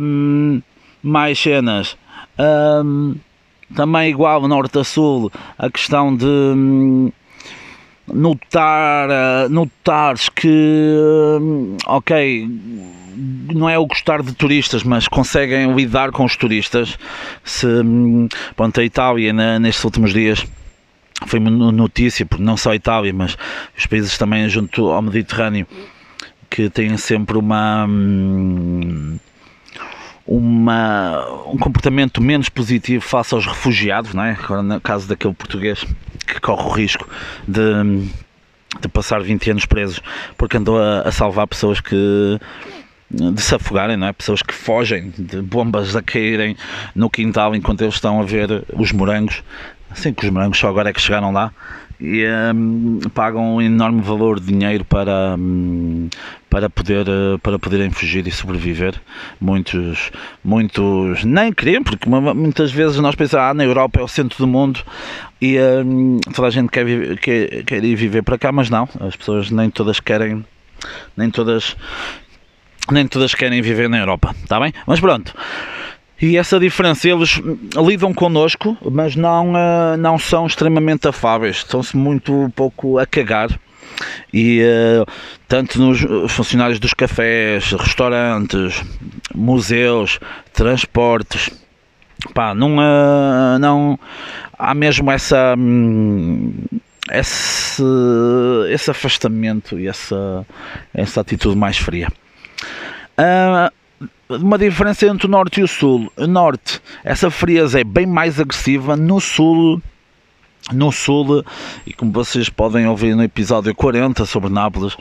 Um, 0.00 0.62
mais 1.02 1.38
cenas. 1.38 1.96
Um, 2.38 3.16
também 3.74 4.10
igual 4.10 4.46
norte 4.46 4.78
a 4.78 4.84
sul, 4.84 5.30
a 5.58 5.70
questão 5.70 6.14
de 6.14 6.26
hum, 6.26 7.12
notar, 8.06 9.08
uh, 9.08 9.48
notares 9.48 10.28
que, 10.28 11.38
hum, 11.40 11.76
ok, 11.86 12.48
não 13.16 13.68
é 13.68 13.78
o 13.78 13.86
gostar 13.86 14.22
de 14.22 14.32
turistas, 14.32 14.82
mas 14.82 15.08
conseguem 15.08 15.74
lidar 15.74 16.10
com 16.10 16.24
os 16.24 16.36
turistas. 16.36 16.98
Se, 17.44 17.66
pronto, 18.56 18.80
a 18.80 18.84
Itália 18.84 19.32
nestes 19.58 19.84
últimos 19.84 20.12
dias 20.12 20.46
foi 21.26 21.38
uma 21.38 21.50
notícia, 21.50 22.24
porque 22.24 22.42
não 22.42 22.56
só 22.56 22.70
a 22.70 22.76
Itália, 22.76 23.12
mas 23.12 23.36
os 23.76 23.86
países 23.86 24.16
também 24.16 24.48
junto 24.48 24.90
ao 24.90 25.02
Mediterrâneo 25.02 25.66
que 26.48 26.68
têm 26.68 26.96
sempre 26.96 27.38
uma 27.38 27.86
uma, 30.26 31.26
um 31.46 31.58
comportamento 31.58 32.22
menos 32.22 32.48
positivo 32.48 33.02
face 33.02 33.34
aos 33.34 33.46
refugiados, 33.46 34.14
não 34.14 34.22
é? 34.22 34.36
No 34.62 34.80
caso 34.80 35.08
daquele 35.08 35.34
português 35.34 35.84
que 36.26 36.40
corre 36.40 36.62
o 36.62 36.70
risco 36.70 37.08
de, 37.48 38.08
de 38.80 38.88
passar 38.88 39.20
20 39.20 39.50
anos 39.50 39.66
presos 39.66 40.00
porque 40.38 40.56
andou 40.56 40.80
a, 40.80 41.00
a 41.00 41.12
salvar 41.12 41.48
pessoas 41.48 41.80
que 41.80 42.38
de 43.10 43.40
se 43.40 43.54
afogarem, 43.54 43.96
não 43.96 44.06
é? 44.06 44.12
Pessoas 44.12 44.42
que 44.42 44.54
fogem 44.54 45.12
de 45.18 45.42
bombas 45.42 45.96
a 45.96 46.02
caírem 46.02 46.56
no 46.94 47.10
quintal 47.10 47.54
enquanto 47.54 47.82
eles 47.82 47.94
estão 47.94 48.20
a 48.20 48.24
ver 48.24 48.64
os 48.72 48.92
morangos. 48.92 49.42
Assim 49.90 50.14
que 50.14 50.24
os 50.24 50.30
morangos 50.30 50.58
só 50.58 50.68
agora 50.68 50.90
é 50.90 50.92
que 50.92 51.00
chegaram 51.00 51.32
lá 51.32 51.52
e 52.00 52.24
um, 52.54 52.98
pagam 53.12 53.56
um 53.56 53.62
enorme 53.62 54.00
valor 54.00 54.40
de 54.40 54.46
dinheiro 54.46 54.84
para, 54.84 55.36
um, 55.38 56.08
para, 56.48 56.70
poder, 56.70 57.06
uh, 57.06 57.38
para 57.40 57.58
poderem 57.58 57.90
fugir 57.90 58.26
e 58.26 58.30
sobreviver. 58.30 58.94
Muitos, 59.38 60.10
muitos 60.42 61.24
nem 61.24 61.52
queriam, 61.52 61.82
porque 61.82 62.08
muitas 62.08 62.72
vezes 62.72 62.96
nós 62.98 63.14
pensamos, 63.14 63.46
ah, 63.46 63.54
na 63.54 63.64
Europa 63.64 64.00
é 64.00 64.02
o 64.02 64.08
centro 64.08 64.38
do 64.38 64.46
mundo 64.46 64.80
e 65.40 65.58
um, 65.60 66.18
toda 66.34 66.48
a 66.48 66.50
gente 66.50 66.70
quer, 66.70 66.86
quer, 67.18 67.64
quer 67.64 67.84
ir 67.84 67.94
viver 67.94 68.22
para 68.22 68.38
cá, 68.38 68.50
mas 68.50 68.70
não, 68.70 68.88
as 69.00 69.14
pessoas 69.14 69.50
nem 69.50 69.68
todas 69.68 70.00
querem, 70.00 70.44
nem 71.14 71.30
todas 71.30 71.76
nem 72.90 73.06
todas 73.06 73.34
querem 73.34 73.60
viver 73.62 73.88
na 73.88 73.98
Europa, 73.98 74.34
está 74.42 74.60
bem? 74.60 74.72
Mas 74.86 75.00
pronto. 75.00 75.34
E 76.20 76.36
essa 76.36 76.60
diferença, 76.60 77.08
eles 77.08 77.40
lidam 77.76 78.12
connosco, 78.12 78.76
mas 78.90 79.16
não, 79.16 79.52
uh, 79.52 79.96
não 79.98 80.18
são 80.18 80.46
extremamente 80.46 81.08
afáveis, 81.08 81.56
estão-se 81.56 81.96
muito 81.96 82.52
pouco 82.54 82.98
a 82.98 83.06
cagar. 83.06 83.48
E 84.32 84.60
uh, 84.62 85.10
tanto 85.48 85.80
nos 85.80 86.00
funcionários 86.30 86.78
dos 86.78 86.92
cafés, 86.92 87.72
restaurantes, 87.72 88.82
museus, 89.34 90.20
transportes, 90.52 91.50
pá, 92.34 92.54
não, 92.54 92.76
uh, 92.76 93.58
não 93.58 93.98
há 94.58 94.74
mesmo 94.74 95.10
essa. 95.10 95.54
Hum, 95.56 96.52
esse, 97.12 97.82
esse 98.70 98.90
afastamento 98.90 99.78
e 99.78 99.88
essa, 99.88 100.46
essa 100.94 101.20
atitude 101.20 101.56
mais 101.56 101.76
fria. 101.76 102.08
Uh, 103.18 103.70
uma 104.28 104.56
diferença 104.56 105.06
entre 105.06 105.26
o 105.26 105.30
norte 105.30 105.60
e 105.60 105.62
o 105.62 105.68
sul. 105.68 106.10
O 106.16 106.26
norte, 106.26 106.80
essa 107.04 107.30
frieza 107.30 107.80
é 107.80 107.84
bem 107.84 108.06
mais 108.06 108.38
agressiva. 108.38 108.96
No 108.96 109.20
sul, 109.20 109.82
no 110.72 110.92
sul, 110.92 111.44
e 111.86 111.92
como 111.92 112.12
vocês 112.12 112.48
podem 112.48 112.86
ouvir 112.86 113.14
no 113.14 113.22
episódio 113.22 113.74
40 113.74 114.24
sobre 114.24 114.50
Nápoles, 114.50 114.96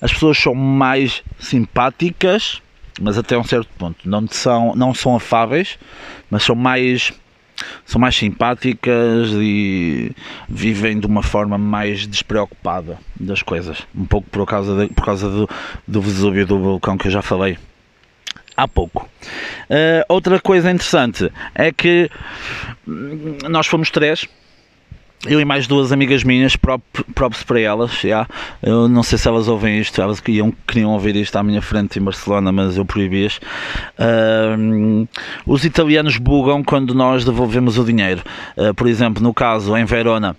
as 0.00 0.12
pessoas 0.12 0.36
são 0.36 0.54
mais 0.54 1.22
simpáticas, 1.38 2.60
mas 3.00 3.16
até 3.16 3.38
um 3.38 3.44
certo 3.44 3.68
ponto. 3.78 4.08
Não 4.08 4.26
são, 4.28 4.74
não 4.74 4.94
são 4.94 5.16
afáveis, 5.16 5.78
mas 6.30 6.42
são 6.42 6.54
mais 6.54 7.12
são 7.84 8.00
mais 8.00 8.16
simpáticas 8.16 9.30
e 9.34 10.12
vivem 10.48 10.98
de 10.98 11.06
uma 11.06 11.22
forma 11.22 11.58
mais 11.58 12.06
despreocupada 12.06 12.98
das 13.18 13.42
coisas. 13.42 13.78
Um 13.94 14.04
pouco 14.04 14.28
por 14.30 14.46
causa, 14.46 14.76
de, 14.76 14.92
por 14.92 15.04
causa 15.04 15.28
do, 15.28 15.48
do 15.86 16.00
Vesúvio 16.00 16.46
do 16.46 16.58
vulcão 16.58 16.96
que 16.96 17.08
eu 17.08 17.12
já 17.12 17.22
falei 17.22 17.58
há 18.56 18.68
pouco. 18.68 19.08
Uh, 19.70 20.04
outra 20.08 20.40
coisa 20.40 20.70
interessante 20.70 21.32
é 21.54 21.72
que 21.72 22.10
hum, 22.86 23.38
nós 23.48 23.66
fomos 23.66 23.90
três 23.90 24.28
eu 25.26 25.40
e 25.40 25.44
mais 25.44 25.66
duas 25.66 25.92
amigas 25.92 26.24
minhas, 26.24 26.56
props 26.56 27.42
para 27.44 27.60
elas, 27.60 27.92
já. 27.92 28.26
Eu 28.60 28.88
não 28.88 29.02
sei 29.02 29.16
se 29.16 29.28
elas 29.28 29.46
ouvem 29.46 29.78
isto, 29.78 30.00
elas 30.02 30.20
queriam, 30.20 30.52
queriam 30.66 30.90
ouvir 30.90 31.14
isto 31.14 31.36
à 31.36 31.42
minha 31.42 31.62
frente 31.62 31.98
em 31.98 32.02
Barcelona, 32.02 32.50
mas 32.50 32.76
eu 32.76 32.84
proibi-as. 32.84 33.40
Os 35.46 35.64
italianos 35.64 36.16
bugam 36.16 36.62
quando 36.64 36.94
nós 36.94 37.24
devolvemos 37.24 37.78
o 37.78 37.84
dinheiro. 37.84 38.22
Uh, 38.56 38.74
por 38.74 38.88
exemplo, 38.88 39.22
no 39.22 39.32
caso 39.32 39.76
em 39.76 39.84
Verona, 39.84 40.36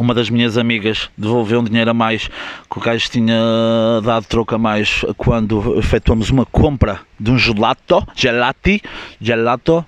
uma 0.00 0.14
das 0.14 0.30
minhas 0.30 0.56
amigas 0.56 1.10
devolveu 1.18 1.60
um 1.60 1.64
dinheiro 1.64 1.90
a 1.90 1.94
mais 1.94 2.28
que 2.70 2.78
o 2.78 2.80
gajo 2.80 3.10
tinha 3.10 3.36
dado 4.02 4.24
troco 4.26 4.54
a 4.54 4.58
mais 4.58 5.04
quando 5.16 5.78
efetuamos 5.78 6.30
uma 6.30 6.46
compra 6.46 7.00
de 7.18 7.30
um 7.30 7.36
gelato, 7.38 8.06
gelati, 8.14 8.80
gelato, 9.20 9.84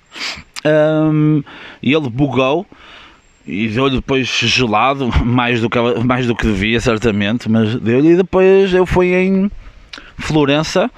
um, 0.65 1.41
e 1.81 1.93
ele 1.93 2.09
bugou 2.09 2.67
e 3.45 3.67
deu-lhe 3.67 3.95
depois 3.95 4.27
gelado, 4.27 5.09
mais 5.25 5.61
do, 5.61 5.69
que, 5.69 5.79
mais 6.03 6.27
do 6.27 6.35
que 6.35 6.45
devia, 6.45 6.79
certamente, 6.79 7.49
mas 7.49 7.75
deu-lhe 7.75 8.11
e 8.11 8.15
depois 8.15 8.73
eu 8.73 8.85
fui 8.85 9.13
em 9.13 9.51
Florença, 10.17 10.89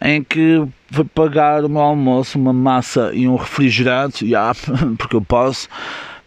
em 0.00 0.22
que 0.22 0.62
fui 0.90 1.04
pagar 1.04 1.64
o 1.64 1.68
meu 1.68 1.82
almoço, 1.82 2.38
uma 2.38 2.52
massa 2.52 3.10
e 3.14 3.28
um 3.28 3.36
refrigerante, 3.36 4.24
yeah, 4.24 4.54
porque 4.98 5.16
eu 5.16 5.22
posso, 5.22 5.68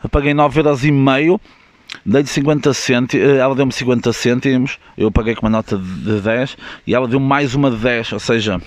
eu 0.04 0.10
paguei 0.10 0.34
9,5€, 0.34 1.40
dei-lhe 2.06 2.28
50 2.28 2.74
cêntimos, 2.74 3.28
ela 3.28 3.56
deu-me 3.56 3.72
50 3.72 4.14
cêntimos, 4.14 4.80
eu 4.98 5.12
paguei 5.12 5.36
com 5.36 5.46
uma 5.46 5.50
nota 5.50 5.78
de 5.78 6.22
10 6.22 6.58
e 6.88 6.96
ela 6.96 7.08
deu 7.08 7.20
mais 7.20 7.56
uma 7.56 7.72
de 7.72 7.78
10, 7.78 8.14
ou 8.14 8.20
seja, 8.20 8.62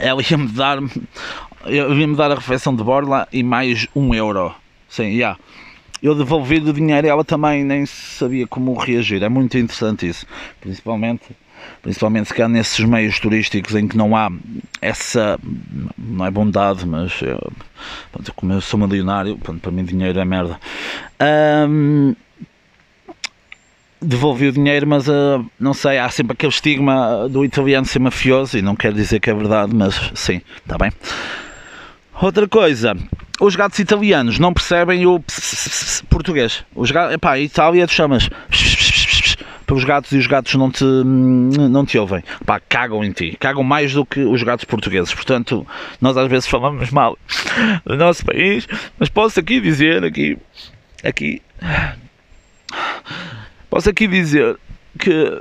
ela 0.00 0.22
ia-me 0.28 0.48
dar, 0.48 0.78
ia-me 1.66 2.16
dar 2.16 2.32
a 2.32 2.34
refeição 2.34 2.74
de 2.74 2.82
borla 2.82 3.28
e 3.32 3.42
mais 3.42 3.86
um 3.94 4.14
euro. 4.14 4.54
Sim, 4.88 5.12
já. 5.12 5.12
Yeah 5.12 5.38
eu 6.02 6.14
devolvi-lhe 6.14 6.68
o 6.68 6.72
dinheiro 6.72 7.06
e 7.06 7.10
ela 7.10 7.24
também 7.24 7.64
nem 7.64 7.86
sabia 7.86 8.46
como 8.46 8.74
reagir. 8.74 9.22
É 9.22 9.28
muito 9.28 9.56
interessante 9.56 10.08
isso, 10.08 10.26
principalmente 10.60 11.36
principalmente 11.80 12.28
se 12.28 12.34
calhar 12.34 12.48
nesses 12.48 12.84
meios 12.84 13.18
turísticos 13.18 13.74
em 13.74 13.86
que 13.86 13.96
não 13.96 14.16
há 14.16 14.30
essa, 14.80 15.38
não 15.98 16.24
é 16.26 16.30
bondade, 16.30 16.86
mas 16.86 17.20
eu, 17.22 17.52
como 18.34 18.52
eu 18.52 18.60
sou 18.60 18.78
milionário, 18.78 19.38
para 19.38 19.72
mim 19.72 19.84
dinheiro 19.84 20.18
é 20.18 20.24
merda. 20.24 20.58
Um, 21.68 22.14
devolvi 24.00 24.48
o 24.48 24.52
dinheiro, 24.52 24.86
mas 24.86 25.08
uh, 25.08 25.44
não 25.58 25.74
sei, 25.74 25.98
há 25.98 26.08
sempre 26.08 26.32
aquele 26.32 26.52
estigma 26.52 27.28
do 27.28 27.44
italiano 27.44 27.86
ser 27.86 28.00
mafioso 28.00 28.58
e 28.58 28.62
não 28.62 28.74
quer 28.74 28.92
dizer 28.92 29.20
que 29.20 29.30
é 29.30 29.34
verdade, 29.34 29.74
mas 29.74 30.12
sim, 30.14 30.40
está 30.58 30.76
bem. 30.76 30.92
Outra 32.20 32.46
coisa, 32.48 32.96
os 33.40 33.56
gatos 33.56 33.78
italianos 33.78 34.38
não 34.38 34.52
percebem 34.52 35.06
o 35.06 35.22
português. 36.08 36.64
Os 36.74 36.90
gatos, 36.90 37.14
epá, 37.14 37.38
Itália 37.38 37.86
tu 37.86 37.92
chamas 37.92 38.28
pelos 39.66 39.84
gatos 39.84 40.12
e 40.12 40.18
os 40.18 40.26
gatos 40.26 40.54
não 40.54 40.70
te, 40.70 40.84
não 40.84 41.86
te 41.86 41.96
ouvem. 41.96 42.22
Pá, 42.44 42.60
cagam 42.60 43.02
em 43.02 43.10
ti. 43.10 43.36
Cagam 43.40 43.62
mais 43.62 43.94
do 43.94 44.04
que 44.04 44.20
os 44.20 44.42
gatos 44.42 44.64
portugueses. 44.64 45.14
Portanto, 45.14 45.66
nós 46.00 46.16
às 46.16 46.28
vezes 46.28 46.46
falamos 46.46 46.90
mal 46.90 47.16
do 47.84 47.96
nosso 47.96 48.24
país, 48.24 48.68
mas 48.98 49.08
posso 49.08 49.40
aqui 49.40 49.60
dizer, 49.60 50.04
aqui, 50.04 50.36
aqui, 51.02 51.40
posso 53.70 53.88
aqui 53.88 54.06
dizer 54.06 54.58
que 54.98 55.40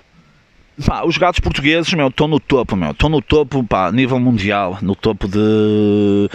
pá, 0.85 1.03
os 1.03 1.17
gatos 1.17 1.39
portugueses, 1.39 1.93
meu, 1.93 2.07
estão 2.07 2.27
no 2.27 2.39
topo, 2.39 2.75
meu, 2.75 2.91
estão 2.91 3.09
no 3.09 3.21
topo, 3.21 3.63
pá, 3.63 3.91
nível 3.91 4.19
mundial, 4.19 4.77
no 4.81 4.95
topo 4.95 5.27
de 5.27 6.29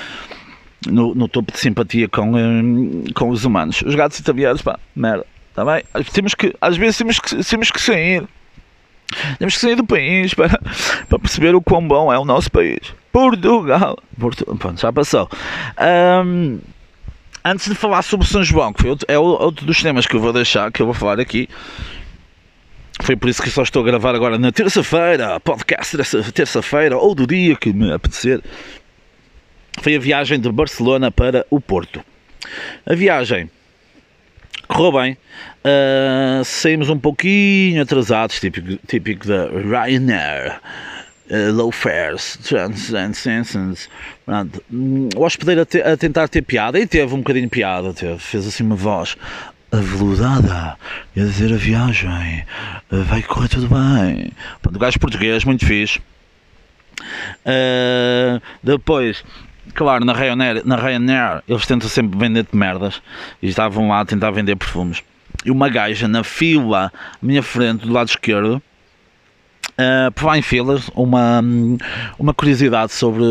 no, 0.90 1.14
no 1.14 1.28
topo 1.28 1.52
de 1.52 1.58
simpatia 1.58 2.08
com, 2.08 2.34
hum, 2.34 3.04
com 3.14 3.28
os 3.30 3.44
humanos. 3.44 3.82
Os 3.82 3.94
gatos 3.94 4.18
italianos, 4.18 4.62
pá, 4.62 4.78
merda, 4.94 5.26
está 5.50 5.64
bem? 5.64 5.82
Temos 6.12 6.34
que, 6.34 6.54
às 6.60 6.76
vezes 6.76 6.98
temos 6.98 7.18
que, 7.18 7.44
temos 7.44 7.70
que 7.70 7.80
sair. 7.80 8.26
Temos 9.38 9.54
que 9.54 9.60
sair 9.60 9.76
do 9.76 9.86
país 9.86 10.34
para, 10.34 10.60
para 11.08 11.18
perceber 11.18 11.54
o 11.54 11.62
quão 11.62 11.86
bom 11.86 12.12
é 12.12 12.18
o 12.18 12.24
nosso 12.24 12.50
país. 12.50 12.80
Portugal. 13.12 13.98
Portugal 14.18 14.56
pronto, 14.56 14.80
já 14.80 14.92
passou. 14.92 15.28
Um, 16.24 16.58
antes 17.44 17.68
de 17.68 17.74
falar 17.74 18.02
sobre 18.02 18.26
São 18.26 18.42
João, 18.42 18.72
que 18.72 18.86
outro, 18.86 19.06
é 19.08 19.18
outro 19.18 19.64
dos 19.64 19.80
temas 19.80 20.06
que 20.06 20.16
eu 20.16 20.20
vou 20.20 20.32
deixar, 20.32 20.70
que 20.72 20.82
eu 20.82 20.86
vou 20.86 20.94
falar 20.94 21.20
aqui. 21.20 21.48
Foi 23.02 23.14
por 23.14 23.28
isso 23.28 23.42
que 23.42 23.50
só 23.50 23.62
estou 23.62 23.82
a 23.82 23.86
gravar 23.86 24.14
agora 24.14 24.38
na 24.38 24.50
terça-feira, 24.50 25.38
podcast 25.40 25.96
terça-feira, 26.32 26.96
ou 26.96 27.14
do 27.14 27.26
dia 27.26 27.54
que 27.54 27.72
me 27.72 27.92
apetecer 27.92 28.42
foi 29.80 29.97
a 29.97 29.99
viagem 29.99 30.40
de 30.40 30.50
Barcelona 30.50 31.11
para 31.11 31.47
o 31.50 31.61
Porto. 31.61 32.02
A 32.85 32.95
viagem 32.95 33.50
correu 34.68 34.92
bem, 34.92 35.16
uh, 35.64 36.45
saímos 36.45 36.88
um 36.90 36.99
pouquinho 36.99 37.83
atrasados, 37.83 38.40
típico, 38.40 38.76
típico 38.87 39.26
da 39.26 39.47
Ryanair. 39.47 40.61
Uh, 41.28 41.52
low 41.52 41.73
fares, 41.73 42.38
Transcendence. 42.45 43.88
O 45.16 45.25
hospedeiro 45.25 45.62
a, 45.62 45.66
te, 45.66 45.83
a, 45.83 45.97
tentar 45.97 46.28
ter 46.28 46.42
piada 46.42 46.78
e 46.78 46.87
teve 46.87 47.12
um 47.12 47.18
bocadinho 47.18 47.47
de 47.47 47.50
piada, 47.50 47.92
teve, 47.92 48.16
fez 48.18 48.47
assim 48.47 48.62
uma 48.62 48.76
voz 48.76 49.16
aveludada, 49.73 50.76
ia 51.16 51.25
dizer 51.25 51.52
a 51.52 51.56
viagem 51.56 52.45
vai 52.90 53.23
correr 53.23 53.49
tudo 53.49 53.68
bem. 53.68 54.33
Pronto, 54.62 54.78
gajo 54.78 55.00
português, 55.00 55.45
muito 55.45 55.66
fixe. 55.66 55.99
Uh, 57.45 58.40
depois 58.62 59.25
claro, 59.76 60.04
na 60.04 60.12
Ryanair, 60.12 60.62
na 60.64 60.76
Ryanair 60.76 61.42
eles 61.47 61.66
tentam 61.66 61.88
sempre 61.88 62.18
vender-te 62.18 62.56
merdas 62.56 63.00
e 63.42 63.49
estavam 63.49 63.88
lá 63.88 64.00
a 64.00 64.04
tentar 64.04 64.30
vender 64.30 64.56
perfumes. 64.56 65.04
E 65.45 65.50
uma 65.50 65.68
gaja 65.68 66.09
na 66.09 66.25
fila, 66.25 66.90
à 66.95 67.25
minha 67.25 67.42
frente, 67.42 67.87
do 67.87 67.92
lado 67.92 68.09
esquerdo, 68.09 68.61
Uh, 69.78 70.11
por 70.12 70.25
lá 70.25 70.38
em 70.38 70.42
filas, 70.42 70.90
uma, 70.95 71.45
uma 72.18 72.33
curiosidade 72.33 72.92
sobre, 72.92 73.23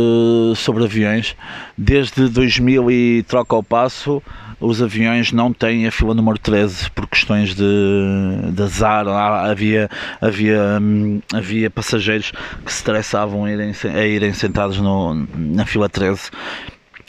sobre 0.56 0.84
aviões. 0.84 1.36
Desde 1.76 2.30
2000 2.30 2.92
e 2.92 3.24
troca 3.24 3.56
ao 3.56 3.64
passo, 3.64 4.22
os 4.60 4.82
aviões 4.82 5.32
não 5.32 5.52
têm 5.52 5.88
a 5.88 5.92
fila 5.92 6.14
número 6.14 6.38
13 6.38 6.90
por 6.92 7.08
questões 7.08 7.54
de, 7.54 8.52
de 8.52 8.64
azar. 8.64 9.08
Havia, 9.08 9.90
havia, 10.22 10.80
hum, 10.82 11.22
havia 11.34 11.70
passageiros 11.70 12.32
que 12.64 12.72
se 12.72 12.80
estressavam 12.80 13.46
a 13.46 13.52
irem, 13.52 13.74
a 13.94 14.06
irem 14.06 14.34
sentados 14.34 14.80
no, 14.80 15.28
na 15.36 15.66
fila 15.66 15.90
13 15.90 16.32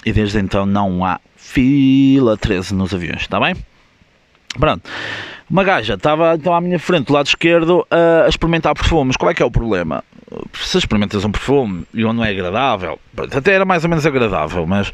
e 0.05 0.13
desde 0.13 0.39
então 0.39 0.67
não 0.67 1.05
há 1.05 1.21
fila 1.37 2.37
13 2.37 2.75
nos 2.75 2.95
aviões, 2.95 3.23
está 3.23 3.41
bem? 3.41 3.55
Pronto. 4.59 4.89
Uma 5.49 5.63
gaja 5.63 5.95
estava 5.95 6.35
então 6.35 6.55
à 6.55 6.61
minha 6.61 6.79
frente, 6.79 7.07
do 7.07 7.13
lado 7.13 7.27
esquerdo, 7.27 7.87
a 7.91 8.29
experimentar 8.29 8.75
perfumes. 8.75 9.17
Qual 9.17 9.31
é 9.31 9.35
que 9.35 9.43
é 9.43 9.47
o 9.47 9.51
problema? 9.51 10.03
Se 10.55 10.79
experimentas 10.79 11.25
um 11.25 11.31
perfume 11.31 11.85
e 11.93 12.05
onde 12.05 12.17
não 12.17 12.25
é 12.25 12.31
agradável, 12.31 12.99
até 13.33 13.53
era 13.53 13.65
mais 13.65 13.85
ou 13.85 13.91
menos 13.91 14.05
agradável, 14.07 14.67
mas 14.67 14.93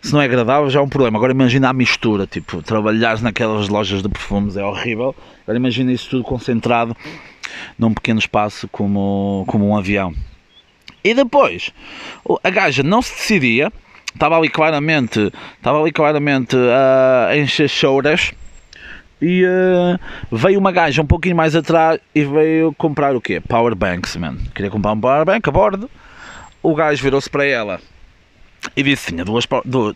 se 0.00 0.12
não 0.12 0.20
é 0.20 0.24
agradável 0.24 0.70
já 0.70 0.80
é 0.80 0.82
um 0.82 0.88
problema. 0.88 1.18
Agora 1.18 1.32
imagina 1.32 1.68
a 1.68 1.72
mistura, 1.72 2.26
tipo, 2.26 2.62
trabalhares 2.62 3.22
naquelas 3.22 3.68
lojas 3.68 4.02
de 4.02 4.08
perfumes 4.08 4.56
é 4.56 4.64
horrível. 4.64 5.14
Agora 5.42 5.58
imagina 5.58 5.92
isso 5.92 6.10
tudo 6.10 6.24
concentrado 6.24 6.96
num 7.78 7.92
pequeno 7.92 8.18
espaço 8.18 8.68
como, 8.68 9.44
como 9.46 9.68
um 9.68 9.76
avião. 9.76 10.14
E 11.02 11.14
depois, 11.14 11.72
a 12.42 12.50
gaja 12.50 12.82
não 12.82 13.00
se 13.00 13.14
decidia, 13.14 13.72
estava 14.12 14.36
ali 14.36 14.48
claramente, 14.48 15.32
estava 15.56 15.80
ali 15.80 15.92
claramente 15.92 16.56
a 16.56 17.36
encher 17.36 17.68
choras 17.68 18.32
e 19.20 19.44
uh, 19.44 19.98
veio 20.36 20.58
uma 20.58 20.72
gaja 20.72 21.02
um 21.02 21.06
pouquinho 21.06 21.36
mais 21.36 21.54
atrás 21.54 22.00
e 22.14 22.24
veio 22.24 22.72
comprar 22.74 23.14
o 23.14 23.20
quê? 23.20 23.40
Powerbanks, 23.40 24.16
man. 24.16 24.36
Queria 24.54 24.70
comprar 24.70 24.92
um 24.92 25.00
powerbank 25.00 25.48
a 25.48 25.52
bordo. 25.52 25.90
O 26.62 26.74
gajo 26.74 27.02
virou-se 27.02 27.28
para 27.28 27.44
ela 27.44 27.80
e 28.76 28.82
disse 28.82 29.12
tinha 29.12 29.24
duas, 29.24 29.46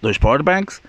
dois 0.00 0.18
powerbanks. 0.18 0.80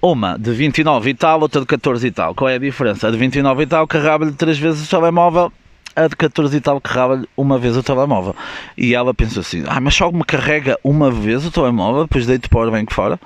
Uma 0.00 0.38
de 0.38 0.52
29 0.52 1.10
e 1.10 1.14
tal, 1.14 1.40
outra 1.40 1.62
de 1.62 1.66
14 1.66 2.06
e 2.06 2.10
tal. 2.10 2.34
Qual 2.34 2.48
é 2.48 2.56
a 2.56 2.58
diferença? 2.58 3.08
A 3.08 3.10
de 3.10 3.16
29 3.16 3.62
e 3.62 3.66
tal 3.66 3.86
carregava-lhe 3.86 4.32
três 4.32 4.58
vezes 4.58 4.86
o 4.86 4.90
telemóvel, 4.90 5.50
a 5.96 6.06
de 6.06 6.14
14 6.14 6.54
e 6.54 6.60
tal 6.60 6.78
carregava-lhe 6.78 7.26
uma 7.34 7.58
vez 7.58 7.74
o 7.76 7.82
telemóvel. 7.82 8.36
E 8.76 8.94
ela 8.94 9.14
pensou 9.14 9.40
assim: 9.40 9.64
ah, 9.66 9.80
mas 9.80 9.94
só 9.94 10.12
me 10.12 10.22
carrega 10.22 10.78
uma 10.84 11.10
vez 11.10 11.46
o 11.46 11.50
telemóvel, 11.50 12.02
depois 12.02 12.26
deito 12.26 12.46
o 12.46 12.50
powerbank 12.50 12.92
fora. 12.92 13.18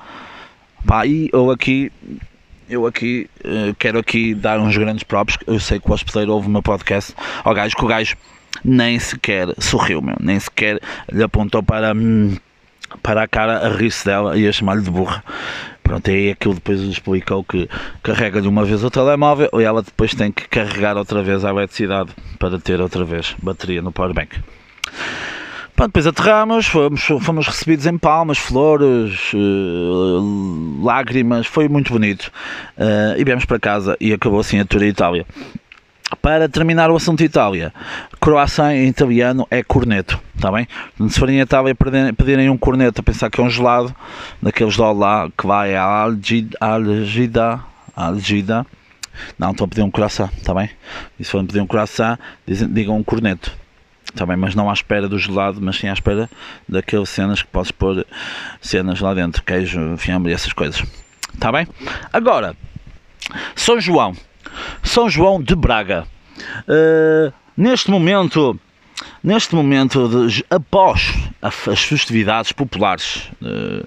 Pá, 0.87 1.05
e 1.05 1.29
eu 1.33 1.51
aqui 1.51 1.91
eu 2.69 2.87
aqui 2.87 3.29
uh, 3.45 3.75
quero 3.79 3.99
aqui 3.99 4.35
dar 4.35 4.59
uns 4.61 4.77
grandes 4.77 5.03
props. 5.03 5.39
Eu 5.47 5.59
sei 5.59 5.81
que 5.81 5.91
o 5.91 5.95
hospedeiro 5.95 6.33
ouve 6.33 6.47
o 6.47 6.51
meu 6.51 6.63
podcast 6.63 7.15
ao 7.45 7.55
gajo 7.55 7.77
que 7.77 7.85
o 7.85 7.89
gajo 7.89 8.17
nem 8.65 8.99
sequer 8.99 9.49
sorriu, 9.59 10.03
meu, 10.03 10.17
nem 10.21 10.39
sequer 10.39 10.81
lhe 11.11 11.23
apontou 11.23 11.63
para, 11.63 11.93
hum, 11.95 12.37
para 13.03 13.23
a 13.23 13.29
cara 13.29 13.67
a 13.67 13.69
rir-se 13.69 14.05
dela 14.05 14.37
e 14.37 14.47
a 14.47 14.53
chamar-lhe 14.53 14.83
de 14.83 14.91
burra. 14.91 15.23
Pronto, 15.83 16.11
aí 16.11 16.31
aquilo 16.31 16.55
depois 16.55 16.81
explicou 16.81 17.43
que 17.43 17.69
carrega-lhe 18.03 18.47
uma 18.47 18.65
vez 18.65 18.85
o 18.85 18.91
telemóvel 18.91 19.49
e 19.55 19.63
ela 19.63 19.83
depois 19.83 20.15
tem 20.15 20.31
que 20.31 20.47
carregar 20.47 20.97
outra 20.99 21.23
vez 21.23 21.45
a 21.45 21.51
eletricidade 21.51 22.11
para 22.39 22.59
ter 22.59 22.81
outra 22.81 23.05
vez 23.05 23.35
bateria 23.43 23.81
no 23.81 23.91
powerbank. 23.91 24.39
Pronto, 25.79 25.91
depois 25.91 26.09
aterramos, 26.09 26.67
fomos, 26.67 27.05
fomos 27.21 27.47
recebidos 27.47 27.87
em 27.87 27.97
palmas, 27.97 28.37
flores, 28.37 29.33
uh, 29.33 30.83
lágrimas, 30.83 31.47
foi 31.47 31.69
muito 31.69 31.93
bonito. 31.93 32.33
Uh, 32.77 33.17
e 33.17 33.23
viemos 33.23 33.45
para 33.45 33.61
casa 33.61 33.97
e 34.01 34.13
acabou 34.13 34.41
assim 34.41 34.59
a 34.59 34.65
tour 34.65 34.81
de 34.81 34.89
Itália. 34.89 35.25
Para 36.21 36.49
terminar 36.49 36.91
o 36.91 36.97
assunto 36.97 37.19
de 37.19 37.27
Itália, 37.27 37.73
croissant 38.21 38.73
em 38.73 38.89
italiano 38.89 39.47
é 39.53 39.63
corneto, 39.63 40.21
está 40.35 40.51
bem? 40.51 40.67
Se 41.09 41.21
forem 41.21 41.39
a 41.39 41.45
Itália 41.45 41.77
pedirem 41.77 42.51
um 42.51 42.59
corneto 42.59 43.01
a 43.01 43.05
pensar 43.05 43.31
que 43.31 43.41
é 43.41 43.45
um 43.45 43.49
gelado, 43.49 43.95
daqueles 44.43 44.75
de 44.75 44.81
lá 44.81 45.31
que 45.39 45.47
vai 45.47 45.77
à 45.77 45.85
Algida, 45.85 46.59
Algida, 47.95 48.67
não, 49.39 49.53
estão 49.53 49.65
a 49.65 49.69
pedir 49.69 49.83
um 49.83 49.93
croissant, 49.93 50.31
está 50.37 50.53
bem? 50.53 50.71
E 51.21 51.25
se 51.25 51.31
forem 51.31 51.47
pedir 51.47 51.61
um 51.61 51.69
croissant, 51.69 52.19
digam 52.49 52.97
um 52.97 53.05
corneto, 53.05 53.57
está 54.19 54.27
bem? 54.27 54.37
Mas 54.37 54.55
não 54.55 54.69
à 54.69 54.73
espera 54.73 55.09
do 55.09 55.19
gelado, 55.19 55.61
mas 55.63 55.77
sim 55.77 55.89
à 55.89 55.93
espera 55.93 56.29
daquelas 56.69 57.09
cenas 57.09 57.41
que 57.41 57.49
podes 57.49 57.71
pôr 57.71 58.05
cenas 58.61 59.01
lá 59.01 59.15
dentro, 59.15 59.43
queijo, 59.45 59.97
fiambre 59.97 60.33
essas 60.33 60.53
coisas, 60.53 60.83
está 61.33 61.53
bem? 61.53 61.69
Agora, 62.13 62.57
São 63.55 63.81
João. 63.81 64.15
São 64.83 65.09
João 65.09 65.41
de 65.41 65.55
Braga. 65.55 66.05
Uh, 66.67 67.33
neste 67.57 67.91
momento, 67.91 68.59
neste 69.23 69.55
momento, 69.55 70.27
de, 70.27 70.45
após 70.51 71.15
as 71.41 71.83
festividades 71.85 72.51
populares 72.51 73.31
uh, 73.41 73.87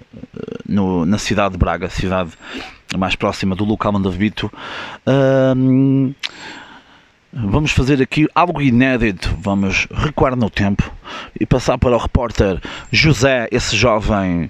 no, 0.67 1.05
na 1.05 1.17
cidade 1.17 1.53
de 1.53 1.57
Braga, 1.57 1.89
cidade 1.89 2.31
mais 2.97 3.15
próxima 3.15 3.55
do 3.55 3.65
local 3.65 3.93
onde 3.95 4.07
habito, 4.07 4.51
uh, 5.05 6.13
vamos 7.33 7.71
fazer 7.71 8.01
aqui 8.01 8.27
algo 8.35 8.61
inédito. 8.61 9.35
Vamos 9.39 9.88
recuar 9.91 10.35
no 10.35 10.50
tempo 10.50 10.91
e 11.39 11.45
passar 11.45 11.77
para 11.77 11.95
o 11.95 11.97
repórter 11.97 12.61
José, 12.91 13.47
esse 13.51 13.75
jovem 13.75 14.50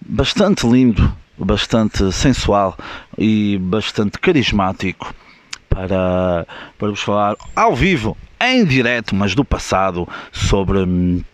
bastante 0.00 0.66
lindo, 0.66 1.12
bastante 1.36 2.12
sensual 2.12 2.76
e 3.18 3.58
bastante 3.58 4.18
carismático 4.18 5.14
para, 5.68 6.46
para 6.78 6.88
vos 6.88 7.00
falar 7.00 7.36
ao 7.54 7.74
vivo, 7.74 8.16
em 8.40 8.64
direto, 8.64 9.14
mas 9.14 9.34
do 9.34 9.44
passado, 9.44 10.08
sobre 10.32 11.24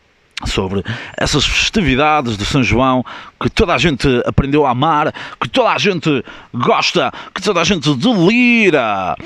sobre 0.45 0.85
essas 1.17 1.47
festividades 1.47 2.37
de 2.37 2.45
São 2.45 2.63
João 2.63 3.05
que 3.41 3.49
toda 3.49 3.75
a 3.75 3.79
gente 3.79 4.07
aprendeu 4.27 4.67
a 4.67 4.71
amar, 4.71 5.13
que 5.41 5.49
toda 5.49 5.71
a 5.71 5.79
gente 5.79 6.25
gosta, 6.53 7.13
que 7.35 7.41
toda 7.41 7.61
a 7.61 7.65
gente 7.65 7.95
delira. 7.95 9.17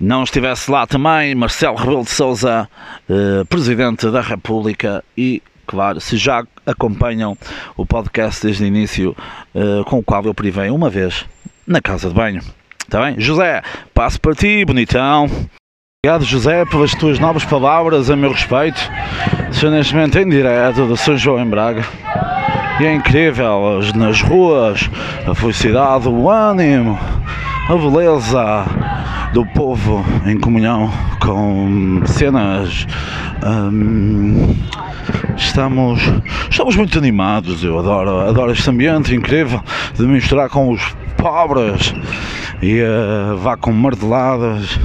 Não 0.00 0.22
estivesse 0.22 0.70
lá 0.70 0.86
também 0.86 1.34
Marcelo 1.34 1.76
Rebelo 1.76 2.02
de 2.02 2.10
Souza, 2.10 2.68
eh, 3.08 3.44
Presidente 3.48 4.10
da 4.10 4.22
República 4.22 5.04
e 5.16 5.42
claro, 5.66 6.00
se 6.00 6.16
já 6.16 6.42
acompanham 6.64 7.36
o 7.76 7.84
podcast 7.84 8.44
desde 8.44 8.64
o 8.64 8.66
início, 8.66 9.14
eh, 9.54 9.82
com 9.84 9.98
o 9.98 10.02
qual 10.02 10.24
eu 10.24 10.32
privei 10.32 10.70
uma 10.70 10.88
vez 10.88 11.26
na 11.66 11.82
casa 11.82 12.08
de 12.08 12.14
banho. 12.14 12.40
Está 12.82 13.04
bem? 13.04 13.20
José, 13.20 13.62
passo 13.92 14.18
para 14.18 14.34
ti, 14.34 14.64
bonitão. 14.64 15.28
Obrigado, 16.08 16.24
José, 16.24 16.64
pelas 16.64 16.92
tuas 16.92 17.18
novas 17.18 17.44
palavras 17.44 18.08
a 18.08 18.16
meu 18.16 18.32
respeito. 18.32 18.80
Estou 19.50 19.70
neste 19.70 19.94
momento 19.94 20.18
em 20.18 20.26
direto 20.26 20.86
do 20.86 20.96
São 20.96 21.14
João 21.18 21.38
em 21.38 21.46
Braga. 21.46 21.84
E 22.80 22.86
é 22.86 22.94
incrível, 22.94 23.78
nas 23.94 24.22
ruas, 24.22 24.88
a 25.26 25.34
felicidade, 25.34 26.08
o 26.08 26.30
ânimo, 26.30 26.98
a 27.68 27.74
beleza 27.76 28.64
do 29.34 29.44
povo 29.48 30.02
em 30.24 30.40
comunhão 30.40 30.90
com 31.20 32.00
cenas. 32.06 32.86
Hum, 33.44 34.56
estamos, 35.36 36.00
estamos 36.48 36.74
muito 36.74 36.96
animados. 36.96 37.62
Eu 37.62 37.78
adoro, 37.78 38.20
adoro 38.20 38.52
este 38.52 38.70
ambiente 38.70 39.14
incrível 39.14 39.62
de 39.92 40.06
misturar 40.06 40.48
com 40.48 40.70
os 40.70 40.80
pobres 41.18 41.92
e 42.62 42.80
uh, 42.80 43.36
vá 43.36 43.58
com 43.58 43.72
marteladas 43.72 44.78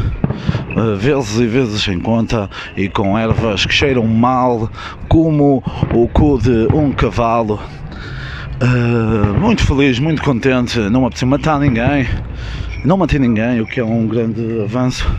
vezes 0.97 1.39
e 1.39 1.47
vezes 1.47 1.81
sem 1.81 1.99
conta 1.99 2.49
e 2.75 2.89
com 2.89 3.17
ervas 3.17 3.65
que 3.65 3.73
cheiram 3.73 4.05
mal 4.07 4.69
como 5.07 5.63
o 5.93 6.07
cu 6.07 6.39
de 6.39 6.67
um 6.73 6.91
cavalo. 6.91 7.59
Uh, 8.61 9.39
muito 9.39 9.65
feliz, 9.65 9.99
muito 9.99 10.21
contente 10.21 10.79
não 10.79 11.01
me 11.01 11.07
apeteceu 11.07 11.27
matar 11.27 11.59
ninguém 11.59 12.07
não 12.83 12.97
matei 12.97 13.17
ninguém, 13.17 13.61
o 13.61 13.65
que 13.65 13.79
é 13.79 13.83
um 13.83 14.05
grande 14.07 14.61
avanço 14.61 15.09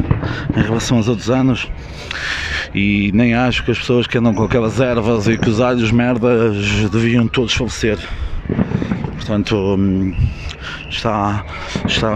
em 0.55 0.61
relação 0.61 0.99
aos 0.99 1.09
outros 1.09 1.31
anos. 1.31 1.67
E 2.75 3.11
nem 3.15 3.35
acho 3.35 3.65
que 3.65 3.71
as 3.71 3.79
pessoas 3.79 4.07
que 4.07 4.19
andam 4.19 4.35
com 4.35 4.45
aquelas 4.45 4.81
ervas 4.81 5.27
e 5.29 5.39
que 5.39 5.49
os 5.49 5.61
alhos 5.61 5.91
merdas 5.91 6.91
deviam 6.91 7.27
todos 7.27 7.55
falecer. 7.55 7.99
Portanto 9.17 9.57
hum, 9.57 10.15
está, 10.91 11.45
está, 11.87 12.15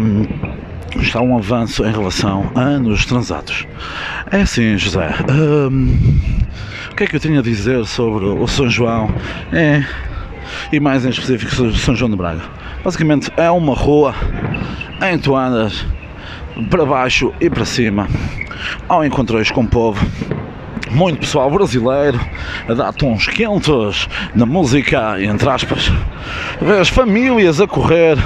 está 0.96 1.20
um 1.20 1.36
avanço 1.36 1.84
em 1.84 1.92
relação 1.92 2.50
a 2.54 2.60
anos 2.60 3.04
transados. 3.04 3.66
É 4.30 4.42
assim, 4.42 4.76
José. 4.78 5.14
Hum, 5.30 5.96
o 6.90 6.94
que 6.96 7.04
é 7.04 7.06
que 7.06 7.16
eu 7.16 7.20
tenho 7.20 7.38
a 7.38 7.42
dizer 7.42 7.84
sobre 7.86 8.24
o 8.24 8.46
São 8.46 8.68
João? 8.68 9.10
É, 9.52 9.84
e 10.72 10.80
mais 10.80 11.04
em 11.04 11.10
específico 11.10 11.54
São 11.76 11.94
João 11.94 12.10
de 12.10 12.16
Braga. 12.16 12.42
Basicamente 12.82 13.30
é 13.36 13.50
uma 13.50 13.74
rua 13.74 14.14
em 15.02 15.18
toadas 15.18 15.84
para 16.70 16.84
baixo 16.84 17.32
e 17.40 17.48
para 17.48 17.64
cima, 17.64 18.08
ao 18.88 19.04
encontrões 19.04 19.50
com 19.50 19.62
o 19.62 19.68
povo 19.68 20.04
muito 20.90 21.20
pessoal 21.20 21.50
brasileiro 21.50 22.20
a 22.68 22.74
dar 22.74 22.92
tons 22.92 23.26
quentes 23.26 24.08
na 24.34 24.46
música, 24.46 25.22
entre 25.22 25.48
aspas. 25.48 25.90
Vê 26.60 26.78
as 26.78 26.88
famílias 26.88 27.60
a 27.60 27.66
correr, 27.66 28.16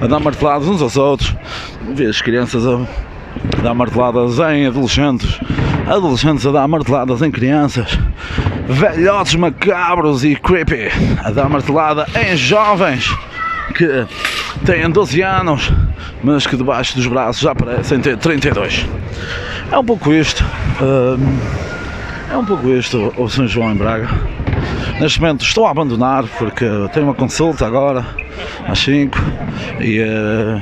a 0.00 0.06
dar 0.06 0.20
marteladas 0.20 0.68
uns 0.68 0.82
aos 0.82 0.96
outros. 0.96 1.34
Vê 1.94 2.06
as 2.06 2.20
crianças 2.20 2.66
a 2.66 2.80
dar 3.62 3.74
marteladas 3.74 4.38
em 4.38 4.66
adolescentes, 4.66 5.38
adolescentes 5.86 6.46
a 6.46 6.52
dar 6.52 6.68
marteladas 6.68 7.22
em 7.22 7.30
crianças, 7.30 7.98
velhotes 8.68 9.34
macabros 9.34 10.24
e 10.24 10.36
creepy 10.36 10.88
a 11.22 11.30
dar 11.30 11.48
martelada 11.48 12.06
em 12.26 12.36
jovens 12.36 13.14
que 13.74 14.06
têm 14.64 14.88
12 14.88 15.22
anos, 15.22 15.72
mas 16.22 16.46
que 16.46 16.56
debaixo 16.56 16.96
dos 16.96 17.06
braços 17.06 17.42
já 17.42 17.54
parecem 17.54 18.00
ter 18.00 18.16
32. 18.16 18.86
É 19.70 19.78
um 19.78 19.84
pouco 19.84 20.12
isto. 20.12 20.44
É 22.34 22.36
um 22.36 22.44
pouco 22.44 22.68
isto 22.68 23.14
o 23.16 23.28
São 23.28 23.46
João 23.46 23.70
em 23.70 23.76
Braga. 23.76 24.08
Neste 25.00 25.20
momento 25.20 25.44
estou 25.44 25.68
a 25.68 25.70
abandonar 25.70 26.24
porque 26.36 26.64
tenho 26.92 27.06
uma 27.06 27.14
consulta 27.14 27.64
agora 27.64 28.04
às 28.66 28.80
5 28.80 29.16
e 29.78 30.00
uh, 30.00 30.60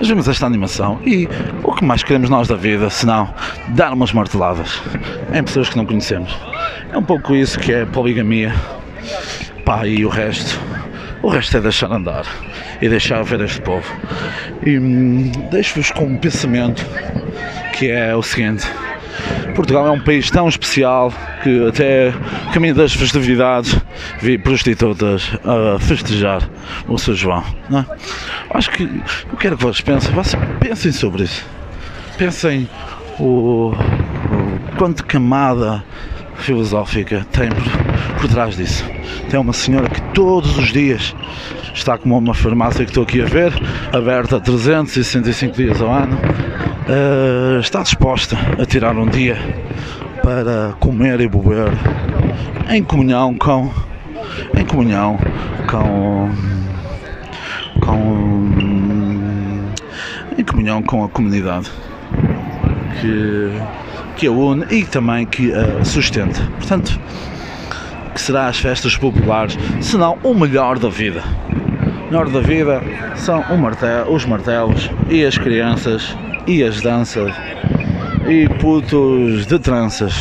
nós 0.00 0.08
vemos 0.08 0.26
esta 0.26 0.46
animação 0.46 1.00
e 1.06 1.28
o 1.62 1.72
que 1.72 1.84
mais 1.84 2.02
queremos 2.02 2.28
nós 2.28 2.48
da 2.48 2.56
vida 2.56 2.90
senão 2.90 3.32
dar 3.68 3.92
umas 3.92 4.12
marteladas 4.12 4.82
em 5.32 5.44
pessoas 5.44 5.68
que 5.68 5.76
não 5.76 5.86
conhecemos. 5.86 6.36
É 6.92 6.98
um 6.98 7.04
pouco 7.04 7.36
isso 7.36 7.56
que 7.60 7.72
é 7.72 7.86
poligamia. 7.86 8.52
Pá, 9.64 9.86
e 9.86 10.04
o 10.04 10.08
resto, 10.08 10.60
o 11.22 11.28
resto 11.28 11.56
é 11.56 11.60
deixar 11.60 11.92
andar 11.92 12.26
e 12.82 12.88
deixar 12.88 13.22
ver 13.22 13.42
este 13.42 13.60
povo. 13.60 13.88
E 14.66 14.76
hum, 14.76 15.30
deixo-vos 15.52 15.92
com 15.92 16.04
um 16.04 16.16
pensamento 16.16 16.84
que 17.72 17.92
é 17.92 18.12
o 18.16 18.24
seguinte 18.24 18.68
Portugal 19.56 19.86
é 19.86 19.90
um 19.90 19.98
país 19.98 20.30
tão 20.30 20.46
especial 20.46 21.10
que 21.42 21.66
até 21.66 22.12
caminho 22.52 22.74
das 22.74 22.92
festividades 22.92 23.74
vi 24.20 24.36
prostitutas 24.36 25.30
a 25.42 25.78
festejar 25.78 26.46
o 26.86 26.98
São 26.98 27.14
João. 27.14 27.42
Não 27.70 27.78
é? 27.78 27.86
Acho 28.50 28.70
que 28.70 28.82
eu 28.82 29.36
quero 29.38 29.56
que 29.56 29.62
vocês 29.62 29.80
pensem, 29.80 30.12
vocês 30.12 30.42
pensem 30.60 30.92
sobre 30.92 31.22
isso. 31.22 31.42
Pensem 32.18 32.68
o, 33.18 33.72
o 33.72 34.76
quanto 34.76 35.02
camada 35.06 35.82
filosófica 36.36 37.26
tem 37.32 37.48
por, 37.48 38.20
por 38.20 38.28
trás 38.28 38.58
disso. 38.58 38.84
Tem 39.30 39.40
uma 39.40 39.54
senhora 39.54 39.88
que 39.88 40.02
todos 40.12 40.58
os 40.58 40.70
dias 40.70 41.14
está 41.72 41.96
como 41.96 42.18
uma 42.18 42.34
farmácia 42.34 42.84
que 42.84 42.90
estou 42.90 43.04
aqui 43.04 43.22
a 43.22 43.24
ver, 43.24 43.52
aberta 43.90 44.38
365 44.38 45.56
dias 45.56 45.80
ao 45.80 45.90
ano, 45.90 46.18
uh, 46.88 47.60
está 47.60 47.82
disposta 47.82 48.36
a 48.60 48.66
tirar 48.66 48.96
um 48.96 49.06
dia 49.06 49.36
para 50.22 50.74
comer 50.80 51.20
e 51.20 51.28
beber 51.28 51.72
em 52.68 52.82
comunhão 52.82 53.34
com 53.34 53.70
em 54.56 54.64
comunhão 54.64 55.18
com 55.68 56.30
com 57.80 58.50
em 60.38 60.44
comunhão 60.44 60.82
com 60.82 61.04
a 61.04 61.08
comunidade 61.08 61.70
que, 63.00 63.50
que 64.16 64.26
a 64.26 64.30
une 64.30 64.64
e 64.70 64.84
também 64.84 65.26
que 65.26 65.52
a 65.52 65.84
sustenta. 65.84 66.40
Portanto, 66.58 66.98
que 68.14 68.20
será 68.20 68.46
as 68.46 68.58
festas 68.58 68.96
populares, 68.96 69.58
se 69.80 69.96
não 69.96 70.18
o 70.22 70.34
melhor 70.34 70.78
da 70.78 70.88
vida. 70.88 71.22
melhor 72.06 72.28
da 72.28 72.40
vida 72.40 72.82
são 73.16 73.44
os 74.08 74.24
martelos 74.24 74.90
e 75.10 75.24
as 75.24 75.36
crianças 75.36 76.16
e 76.46 76.62
as 76.62 76.80
danças 76.80 77.34
e 78.28 78.48
putos 78.60 79.46
de 79.46 79.58
tranças 79.58 80.14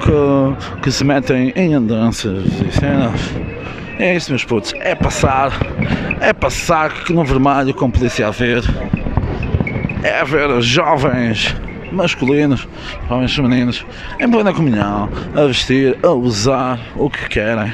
que, 0.00 0.80
que 0.82 0.90
se 0.90 1.04
metem 1.04 1.52
em 1.54 1.74
andanças 1.74 2.44
e 2.66 2.72
cenas. 2.72 3.20
É 3.98 4.16
isso, 4.16 4.30
meus 4.30 4.44
putos. 4.44 4.72
É 4.78 4.94
passar, 4.94 5.52
é 6.20 6.32
passar 6.32 7.04
que 7.04 7.12
no 7.12 7.24
vermelho 7.24 7.74
com 7.74 7.90
polícia 7.90 8.28
a 8.28 8.30
ver. 8.30 8.62
É 10.02 10.24
ver 10.24 10.60
jovens 10.62 11.54
masculinos, 11.92 12.66
jovens 13.08 13.34
femininos, 13.34 13.84
em 14.18 14.30
plena 14.30 14.54
comunhão, 14.54 15.08
a 15.34 15.46
vestir, 15.46 15.98
a 16.02 16.10
usar 16.10 16.80
o 16.96 17.10
que 17.10 17.28
querem. 17.28 17.72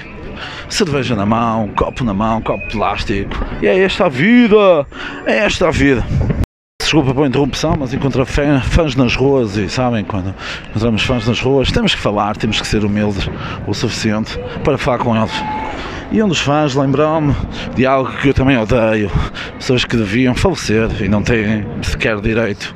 Cerveja 0.68 1.14
na 1.14 1.25
mão, 1.25 1.68
copo 1.77 2.03
na 2.03 2.12
mão, 2.12 2.40
copo 2.42 2.66
plástico. 2.68 3.37
E 3.62 3.66
é 3.66 3.79
esta 3.79 4.07
a 4.07 4.09
vida! 4.09 4.87
É 5.27 5.38
esta 5.38 5.68
a 5.68 5.70
vida! 5.70 6.05
Desculpa 6.87 7.12
pela 7.12 7.27
interrupção, 7.27 7.75
mas 7.77 7.92
encontro 7.92 8.25
fãs 8.25 8.94
nas 8.94 9.16
ruas 9.16 9.57
e 9.57 9.68
sabem, 9.68 10.05
quando 10.05 10.33
encontramos 10.70 11.03
fãs 11.03 11.27
nas 11.27 11.40
ruas, 11.40 11.72
temos 11.72 11.92
que 11.92 12.01
falar, 12.01 12.37
temos 12.37 12.61
que 12.61 12.66
ser 12.66 12.85
humildes 12.85 13.29
o 13.66 13.75
suficiente 13.75 14.38
para 14.62 14.79
falar 14.79 14.99
com 14.99 15.16
eles. 15.16 15.33
E 16.12 16.22
um 16.22 16.29
dos 16.29 16.38
fãs 16.38 16.77
lembrou-me 16.77 17.35
de 17.75 17.85
algo 17.85 18.12
que 18.18 18.29
eu 18.29 18.35
também 18.35 18.57
odeio: 18.57 19.11
pessoas 19.59 19.85
que 19.85 19.96
deviam 19.96 20.33
falecer 20.33 20.88
e 21.03 21.09
não 21.09 21.25
têm 21.25 21.66
sequer 21.83 22.20
direito 22.20 22.72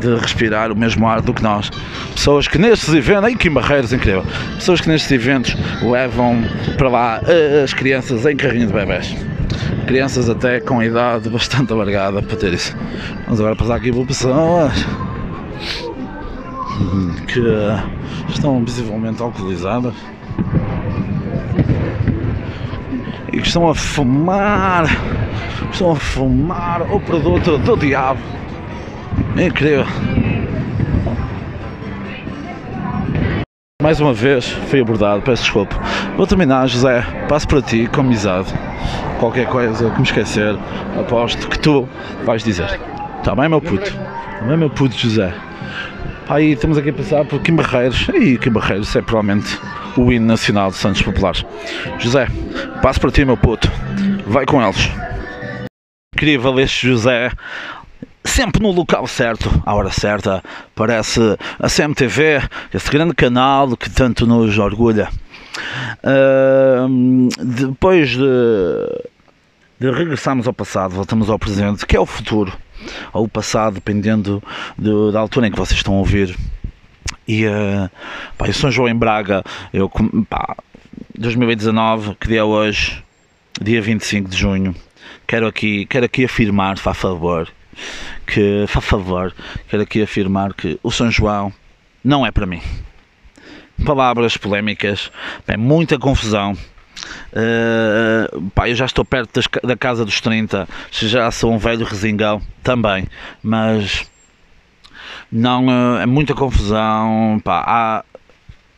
de 0.00 0.16
respirar 0.16 0.72
o 0.72 0.76
mesmo 0.76 1.06
ar 1.06 1.20
do 1.20 1.32
que 1.32 1.40
nós. 1.40 1.70
Pessoas 2.12 2.48
que 2.48 2.58
nestes 2.58 2.92
eventos, 2.92 3.24
ai 3.24 3.36
que 3.36 3.48
barreiros 3.48 3.92
incrível, 3.92 4.24
pessoas 4.56 4.80
que 4.80 4.88
nestes 4.88 5.12
eventos 5.12 5.56
levam 5.80 6.42
para 6.76 6.88
lá 6.88 7.20
eh, 7.24 7.62
as 7.62 7.72
crianças 7.72 8.26
em 8.26 8.34
carrinho 8.34 8.66
de 8.66 8.72
bebés. 8.72 9.14
Crianças 9.86 10.28
até 10.28 10.60
com 10.60 10.82
idade 10.82 11.28
bastante 11.28 11.72
alargada 11.72 12.22
para 12.22 12.36
ter 12.36 12.54
isso. 12.54 12.76
Vamos 13.24 13.40
agora 13.40 13.56
passar 13.56 13.76
aqui 13.76 13.92
por 13.92 14.06
pessoas 14.06 14.72
que 17.26 18.32
estão 18.32 18.64
visivelmente 18.64 19.22
alcoolizadas 19.22 19.94
e 23.32 23.38
que 23.40 23.46
estão 23.46 23.68
a 23.68 23.74
fumar, 23.74 24.84
estão 25.72 25.92
a 25.92 25.96
fumar 25.96 26.82
o 26.92 27.00
produto 27.00 27.58
do 27.58 27.76
diabo. 27.76 28.20
Incrível. 29.36 29.86
Mais 33.84 34.00
uma 34.00 34.14
vez 34.14 34.48
fui 34.48 34.80
abordado, 34.80 35.20
peço 35.20 35.42
desculpa. 35.42 35.78
Vou 36.16 36.26
terminar, 36.26 36.66
José. 36.66 37.02
Passo 37.28 37.46
para 37.46 37.60
ti 37.60 37.86
com 37.86 38.00
amizade. 38.00 38.48
Qualquer 39.20 39.46
coisa 39.46 39.90
que 39.90 39.96
me 39.98 40.04
esquecer, 40.04 40.56
aposto 40.98 41.46
que 41.50 41.58
tu 41.58 41.86
vais 42.24 42.42
dizer. 42.42 42.80
Está 43.18 43.34
bem, 43.34 43.46
meu 43.46 43.60
puto? 43.60 43.84
Está 43.84 44.46
bem, 44.46 44.56
meu 44.56 44.70
puto 44.70 44.96
José? 44.96 45.34
Aí 46.30 46.52
estamos 46.52 46.78
aqui 46.78 46.88
a 46.88 46.92
passar 46.94 47.26
por 47.26 47.42
Kim 47.42 47.56
Barreiros. 47.56 48.08
E 48.14 48.38
Kim 48.38 48.52
Barreiros 48.52 48.96
é 48.96 49.02
provavelmente 49.02 49.60
o 49.98 50.10
hino 50.10 50.24
nacional 50.24 50.70
de 50.70 50.76
Santos 50.76 51.02
Populares. 51.02 51.44
José, 51.98 52.26
passo 52.80 52.98
para 52.98 53.10
ti, 53.10 53.22
meu 53.22 53.36
puto. 53.36 53.70
Vai 54.26 54.46
com 54.46 54.62
eles. 54.62 54.90
Incrível 56.14 56.58
este 56.58 56.88
José 56.88 57.30
sempre 58.24 58.62
no 58.62 58.72
local 58.72 59.06
certo, 59.06 59.50
à 59.64 59.74
hora 59.74 59.90
certa, 59.90 60.42
parece 60.74 61.20
a 61.58 61.68
CMTV, 61.68 62.40
esse 62.72 62.90
grande 62.90 63.14
canal 63.14 63.76
que 63.76 63.90
tanto 63.90 64.26
nos 64.26 64.58
orgulha. 64.58 65.08
Uh, 66.02 67.28
depois 67.38 68.10
de, 68.10 69.04
de 69.78 69.90
regressarmos 69.90 70.46
ao 70.46 70.52
passado, 70.52 70.94
voltamos 70.94 71.28
ao 71.30 71.38
presente, 71.38 71.86
que 71.86 71.96
é 71.96 72.00
o 72.00 72.06
futuro, 72.06 72.52
ou 73.12 73.24
o 73.24 73.28
passado, 73.28 73.74
dependendo 73.74 74.42
de, 74.76 75.12
da 75.12 75.20
altura 75.20 75.46
em 75.46 75.50
que 75.50 75.58
vocês 75.58 75.78
estão 75.78 75.94
a 75.94 75.98
ouvir. 75.98 76.36
E 77.28 77.46
uh, 77.46 77.90
pá, 78.36 78.52
São 78.52 78.70
João 78.70 78.88
em 78.88 78.96
Braga, 78.96 79.44
eu 79.72 79.88
pá, 80.28 80.56
2019, 81.16 82.16
que 82.16 82.28
dia 82.28 82.40
é 82.40 82.44
hoje, 82.44 83.02
dia 83.60 83.80
25 83.80 84.28
de 84.28 84.36
junho, 84.36 84.74
quero 85.26 85.46
aqui, 85.46 85.86
quero 85.86 86.06
aqui 86.06 86.24
afirmar, 86.24 86.78
faz 86.78 86.96
favor, 86.96 87.48
que, 88.26 88.64
faz 88.66 88.84
favor, 88.84 89.34
quero 89.68 89.82
aqui 89.82 90.02
afirmar 90.02 90.54
que 90.54 90.78
o 90.82 90.90
São 90.90 91.10
João 91.10 91.52
não 92.02 92.26
é 92.26 92.30
para 92.30 92.46
mim. 92.46 92.60
Palavras 93.84 94.36
polémicas, 94.36 95.10
bem, 95.46 95.56
muita 95.56 95.98
confusão. 95.98 96.56
Uh, 97.32 98.50
pá, 98.50 98.68
eu 98.68 98.74
já 98.74 98.86
estou 98.86 99.04
perto 99.04 99.34
das, 99.34 99.46
da 99.62 99.76
casa 99.76 100.04
dos 100.04 100.20
30, 100.20 100.68
já 100.90 101.30
sou 101.30 101.52
um 101.52 101.58
velho 101.58 101.84
resingão 101.84 102.40
também, 102.62 103.06
mas 103.42 104.06
não 105.30 105.66
uh, 105.66 105.98
é 105.98 106.06
muita 106.06 106.34
confusão. 106.34 107.40
Pá, 107.42 107.64
há, 107.66 108.04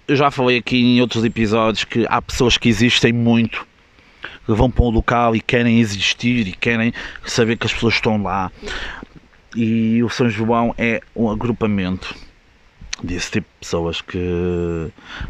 eu 0.08 0.16
já 0.16 0.30
falei 0.30 0.58
aqui 0.58 0.78
em 0.78 1.00
outros 1.00 1.24
episódios 1.24 1.84
que 1.84 2.06
há 2.08 2.20
pessoas 2.22 2.56
que 2.56 2.68
existem 2.68 3.12
muito 3.12 3.66
vão 4.46 4.70
para 4.70 4.84
um 4.84 4.90
local 4.90 5.34
e 5.34 5.40
querem 5.40 5.80
existir 5.80 6.46
e 6.46 6.52
querem 6.52 6.92
saber 7.24 7.56
que 7.56 7.66
as 7.66 7.72
pessoas 7.72 7.94
estão 7.94 8.22
lá. 8.22 8.50
E 9.54 10.02
o 10.02 10.08
São 10.08 10.28
João 10.28 10.74
é 10.76 11.00
um 11.14 11.30
agrupamento 11.30 12.14
desse 13.02 13.30
tipo 13.30 13.46
de 13.46 13.60
pessoas 13.60 14.00
que, 14.00 14.88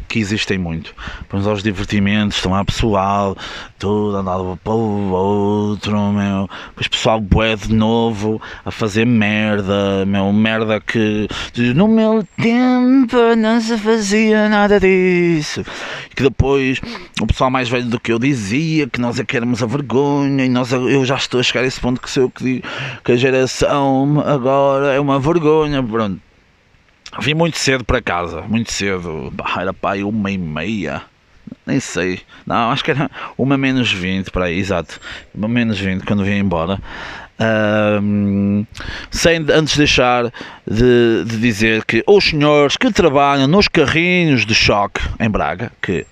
que 0.09 0.19
existem 0.19 0.59
muito. 0.59 0.95
Vamos 1.31 1.47
aos 1.47 1.63
divertimentos, 1.63 2.37
estão 2.37 2.53
lá 2.53 2.65
pessoal, 2.65 3.37
tudo 3.79 4.17
andava 4.17 4.57
para 4.57 4.73
o 4.73 5.11
outro, 5.11 6.13
meu. 6.13 6.49
Depois 6.69 6.89
pessoal 6.89 7.21
bué 7.21 7.57
de 7.57 7.75
novo 7.75 8.41
a 8.65 8.71
fazer 8.71 9.05
merda, 9.05 10.05
meu, 10.07 10.33
merda 10.33 10.81
que 10.81 11.29
no 11.75 11.89
meu 11.89 12.27
tempo 12.41 13.17
não 13.37 13.61
se 13.61 13.77
fazia 13.79 14.49
nada 14.49 14.79
disso. 14.79 15.65
Que 16.15 16.23
depois 16.23 16.81
o 17.21 17.27
pessoal 17.27 17.51
mais 17.51 17.69
velho 17.69 17.87
do 17.87 18.01
que 18.01 18.13
eu 18.13 18.19
dizia 18.19 18.87
que 18.87 19.01
nós 19.01 19.19
é 19.19 19.25
que 19.25 19.37
éramos 19.37 19.63
a 19.63 19.67
vergonha 19.67 20.45
e 20.45 20.49
nós, 20.49 20.73
eu 20.73 21.05
já 21.05 21.17
estou 21.17 21.41
a 21.41 21.43
chegar 21.43 21.65
a 21.65 21.67
esse 21.67 21.81
ponto 21.81 22.01
que 22.01 22.11
sei 22.11 22.29
que 22.31 22.43
digo 22.43 22.69
que 23.05 23.13
a 23.13 23.17
geração 23.17 24.23
agora 24.25 24.95
é 24.95 25.01
uma 25.01 25.19
vergonha, 25.19 25.83
pronto 25.83 26.26
Vim 27.21 27.35
muito 27.35 27.59
cedo 27.59 27.85
para 27.85 28.03
casa, 28.03 28.43
muito 28.43 28.73
cedo. 28.73 29.33
Era 29.59 29.73
pai 29.73 30.03
uma 30.03 30.31
e 30.31 30.39
meia. 30.39 31.03
Nem 31.65 31.81
sei. 31.81 32.21
Não, 32.47 32.71
acho 32.71 32.85
que 32.85 32.91
era 32.91 33.11
uma 33.37 33.57
menos 33.57 33.93
20 33.93 34.31
para 34.31 34.47
aí, 34.47 34.59
exato. 34.59 35.01
Uma 35.35 35.49
menos 35.49 35.79
20 35.79 36.05
quando 36.05 36.25
vim 36.25 36.39
embora. 36.39 36.81
Um, 37.39 38.65
sem 39.11 39.45
antes 39.51 39.77
deixar 39.77 40.33
de, 40.67 41.25
de, 41.27 41.39
dizer 41.39 41.85
que 41.85 42.03
os 42.07 42.25
senhores 42.25 42.79
que 42.79 42.91
trabalham 42.91 43.47
nos 43.47 43.69
carrinhos 43.69 44.47
de 44.47 44.55
choque 44.55 45.03
em 45.21 45.29
Braga, 45.29 45.71
que 45.83 46.07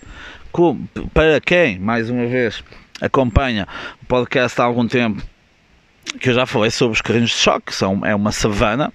para 1.15 1.41
quem, 1.41 1.79
mais 1.79 2.11
uma 2.11 2.27
vez, 2.27 2.63
acompanha 3.01 3.67
o 4.03 4.07
podcast 4.07 4.61
há 4.61 4.65
algum 4.65 4.87
tempo, 4.87 5.23
que 6.21 6.29
eu 6.29 6.35
já 6.35 6.45
falei 6.45 6.71
sobre 6.71 6.95
os 6.95 7.01
carrinhos 7.01 7.31
de 7.31 7.37
choque, 7.37 7.75
são, 7.75 8.05
é 8.05 8.15
uma 8.15 8.31
savana 8.31 8.93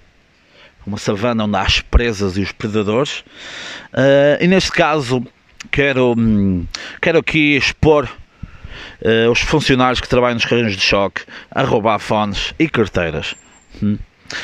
uma 0.86 0.98
savana 0.98 1.44
onde 1.44 1.56
há 1.56 1.62
as 1.62 1.82
presas 1.82 2.38
e 2.38 2.42
os 2.42 2.52
predadores. 2.52 3.20
Uh, 3.94 4.42
e 4.42 4.48
neste 4.48 4.72
caso 4.72 5.26
quero, 5.72 6.14
hum, 6.18 6.66
quero 7.02 7.20
aqui 7.20 7.56
expor 7.56 8.10
uh, 9.02 9.32
os 9.32 9.40
funcionários 9.40 10.00
que 10.00 10.08
trabalham 10.08 10.36
nos 10.36 10.46
carrinhos 10.46 10.76
de 10.76 10.82
choque 10.82 11.24
a 11.52 11.64
roubar 11.64 12.00
fones 12.00 12.54
e 12.58 12.70
carteiras. 12.70 13.36
Hum. 13.82 13.98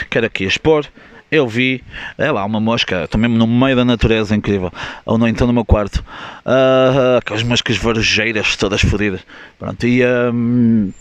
Quero 0.10 0.26
aqui 0.26 0.46
expor. 0.46 0.86
Eu 1.32 1.48
vi, 1.48 1.84
é 2.18 2.32
lá, 2.32 2.46
uma 2.46 2.60
mosca, 2.60 3.04
estou 3.04 3.20
mesmo 3.20 3.36
no 3.36 3.48
meio 3.48 3.76
da 3.76 3.84
natureza, 3.84 4.36
incrível. 4.36 4.72
Ou 5.06 5.18
não, 5.18 5.28
então 5.28 5.48
no 5.48 5.54
meu 5.54 5.66
quarto. 5.66 6.06
Uh, 6.46 7.18
aquelas 7.18 7.44
moscas 7.44 7.78
varejeiras 7.78 8.56
todas 8.56 8.82
fodidas. 8.82 9.22
Pronto, 9.60 9.86
e. 9.86 10.06
Um, 10.06 10.94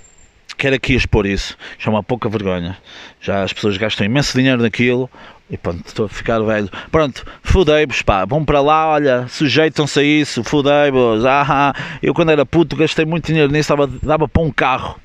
quero 0.57 0.77
aqui 0.77 0.95
expor 0.95 1.27
isso. 1.27 1.57
Já 1.79 1.90
é 1.90 1.95
uma 1.95 2.03
pouca 2.03 2.29
vergonha. 2.29 2.77
Já 3.21 3.43
as 3.43 3.53
pessoas 3.53 3.77
gastam 3.77 4.07
imenso 4.07 4.37
dinheiro 4.37 4.62
naquilo. 4.62 5.11
E 5.51 5.59
pronto, 5.59 5.87
estou 5.87 6.07
a 6.07 6.09
ficar 6.09 6.40
velho. 6.40 6.71
Pronto, 6.90 7.25
fudei-vos, 7.43 8.03
pá. 8.03 8.25
Vão 8.25 8.45
para 8.45 8.61
lá, 8.61 8.88
olha, 8.88 9.29
sujeitam-se 9.29 10.01
a 10.01 10.03
isso, 10.03 10.43
fudei-vos. 10.43 11.25
Ah, 11.25 11.75
eu 12.03 12.14
quando 12.14 12.31
era 12.31 12.47
puto 12.47 12.75
gastei 12.77 13.05
muito 13.05 13.27
dinheiro 13.27 13.53
nisso, 13.53 13.69
dava, 13.69 13.87
dava 14.03 14.29
para 14.29 14.43
um 14.43 14.51
carro. 14.51 14.99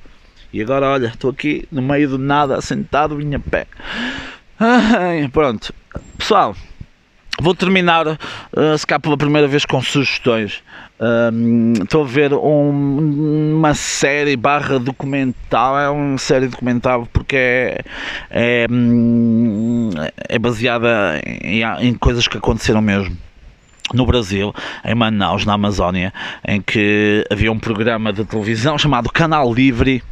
E 0.51 0.61
agora, 0.61 0.87
olha, 0.87 1.07
estou 1.07 1.29
aqui 1.29 1.67
no 1.71 1.81
meio 1.81 2.09
do 2.09 2.17
nada, 2.17 2.59
sentado, 2.61 3.17
vinha 3.17 3.39
pé. 3.39 3.67
Ah, 4.59 5.27
pronto, 5.31 5.73
pessoal. 6.17 6.55
Vou 7.41 7.55
terminar, 7.55 8.05
uh, 8.07 8.77
se 8.77 8.85
cá 8.85 8.99
pela 8.99 9.17
primeira 9.17 9.47
vez, 9.47 9.63
com 9.65 9.81
sugestões. 9.81 10.61
Estou 11.81 12.01
uh, 12.01 12.05
a 12.05 12.07
ver 12.07 12.33
um, 12.33 13.55
uma 13.55 13.73
série 13.73 14.35
barra 14.35 14.77
documental, 14.77 15.79
é 15.79 15.89
uma 15.89 16.17
série 16.17 16.49
documental 16.49 17.07
porque 17.13 17.37
é, 17.37 17.83
é, 18.29 18.67
é 20.27 20.37
baseada 20.37 21.21
em, 21.23 21.61
em, 21.87 21.93
coisas 21.93 22.27
que 22.27 22.37
aconteceram 22.37 22.81
mesmo. 22.81 23.15
no 23.93 24.05
Brasil, 24.05 24.53
em 24.83 24.93
Manaus, 24.93 25.45
na 25.45 25.53
Amazónia, 25.53 26.13
em 26.45 26.61
que 26.61 27.25
havia 27.31 27.49
um 27.49 27.57
programa 27.57 28.11
de 28.11 28.25
televisão 28.25 28.77
chamado 28.77 29.09
Canal 29.09 29.53
Livre, 29.53 30.03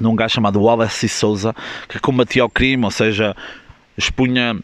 num 0.00 0.16
gajo 0.16 0.34
chamado 0.34 0.60
Wallace 0.60 1.08
Souza, 1.08 1.54
que 1.88 2.00
combatia 2.00 2.44
o 2.44 2.50
crime, 2.50 2.84
ou 2.84 2.90
seja, 2.90 3.36
expunha 3.96 4.58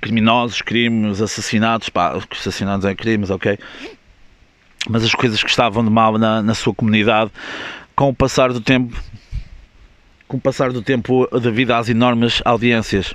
criminosos, 0.00 0.62
crimes, 0.62 1.20
assassinatos, 1.20 1.88
pá, 1.88 2.18
assassinatos 2.30 2.84
em 2.84 2.94
crimes, 2.94 3.30
ok? 3.30 3.58
Mas 4.88 5.04
as 5.04 5.14
coisas 5.14 5.42
que 5.42 5.50
estavam 5.50 5.84
de 5.84 5.90
mal 5.90 6.16
na, 6.16 6.42
na 6.42 6.54
sua 6.54 6.74
comunidade, 6.74 7.30
com 7.94 8.08
o 8.08 8.14
passar 8.14 8.52
do 8.52 8.60
tempo, 8.60 8.96
com 10.26 10.38
o 10.38 10.40
passar 10.40 10.72
do 10.72 10.80
tempo 10.80 11.28
devido 11.38 11.72
às 11.72 11.88
enormes 11.88 12.40
audiências 12.44 13.14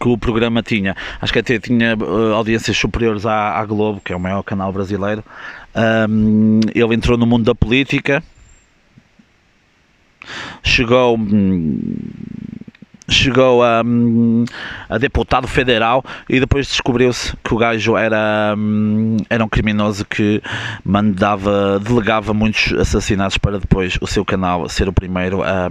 que 0.00 0.08
o 0.08 0.18
programa 0.18 0.62
tinha. 0.62 0.96
Acho 1.20 1.32
que 1.32 1.38
até 1.38 1.58
tinha 1.58 1.96
uh, 1.96 2.34
audiências 2.34 2.76
superiores 2.76 3.24
à, 3.24 3.58
à, 3.58 3.64
Globo, 3.64 4.00
que 4.00 4.12
é 4.12 4.16
o 4.16 4.20
maior 4.20 4.42
canal 4.42 4.72
brasileiro. 4.72 5.24
Um, 5.74 6.60
ele 6.74 6.94
entrou 6.94 7.16
no 7.16 7.26
mundo 7.26 7.44
da 7.44 7.54
política, 7.54 8.22
chegou. 10.62 11.16
Hum, 11.16 11.88
chegou 13.08 13.62
a, 13.62 13.82
hum, 13.84 14.44
a, 14.88 14.98
deputado 14.98 15.48
federal 15.48 16.04
e 16.28 16.38
depois 16.38 16.66
descobriu-se 16.66 17.34
que 17.42 17.54
o 17.54 17.56
gajo 17.56 17.96
era, 17.96 18.54
hum, 18.56 19.16
era 19.30 19.44
um 19.44 19.48
criminoso 19.48 20.04
que 20.04 20.42
mandava, 20.84 21.80
delegava 21.80 22.34
muitos 22.34 22.72
assassinatos 22.74 23.38
para 23.38 23.58
depois 23.58 23.98
o 24.00 24.06
seu 24.06 24.24
canal 24.24 24.68
ser 24.68 24.88
o 24.88 24.92
primeiro 24.92 25.42
a, 25.42 25.70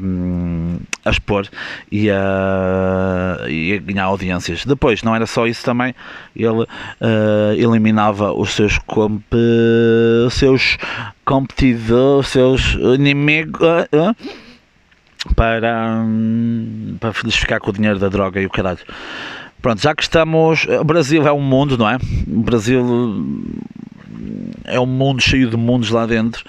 a 1.06 1.10
expor 1.10 1.48
e 1.92 2.10
a, 2.10 3.46
e 3.48 3.74
a 3.74 3.78
ganhar 3.78 4.06
audiências. 4.06 4.66
Depois, 4.66 5.04
não 5.04 5.16
era 5.16 5.26
só 5.26 5.46
isso 5.46 5.64
também, 5.64 5.94
ele 6.36 6.50
uh, 6.50 6.68
eliminava 7.56 8.34
os 8.34 8.52
seus, 8.54 8.78
comp, 8.80 9.24
seus 10.32 10.78
competidores, 11.24 12.28
os 12.28 12.28
seus 12.28 12.74
inimigos. 12.96 13.62
Uh, 13.62 14.12
uh, 14.12 14.47
para, 15.36 16.04
hum, 16.06 16.98
para 17.00 17.14
lhes 17.24 17.36
ficar 17.36 17.60
com 17.60 17.70
o 17.70 17.74
dinheiro 17.74 18.00
da 18.00 18.10
droga 18.10 18.42
e 18.42 18.46
o 18.46 18.50
caralho. 18.50 18.80
Pronto, 19.62 19.82
já 19.82 19.96
que 19.96 20.04
estamos. 20.04 20.66
O 20.66 20.84
Brasil 20.84 21.28
é 21.28 21.32
um 21.32 21.42
mundo, 21.42 21.78
não 21.78 21.90
é? 21.90 21.98
O 22.28 22.42
Brasil 22.42 22.84
hum, 22.84 23.60
é 24.66 24.80
um 24.80 24.86
mundo 24.86 25.22
cheio 25.22 25.50
de 25.50 25.58
mundos 25.58 25.90
lá 25.90 26.06
dentro. 26.06 26.44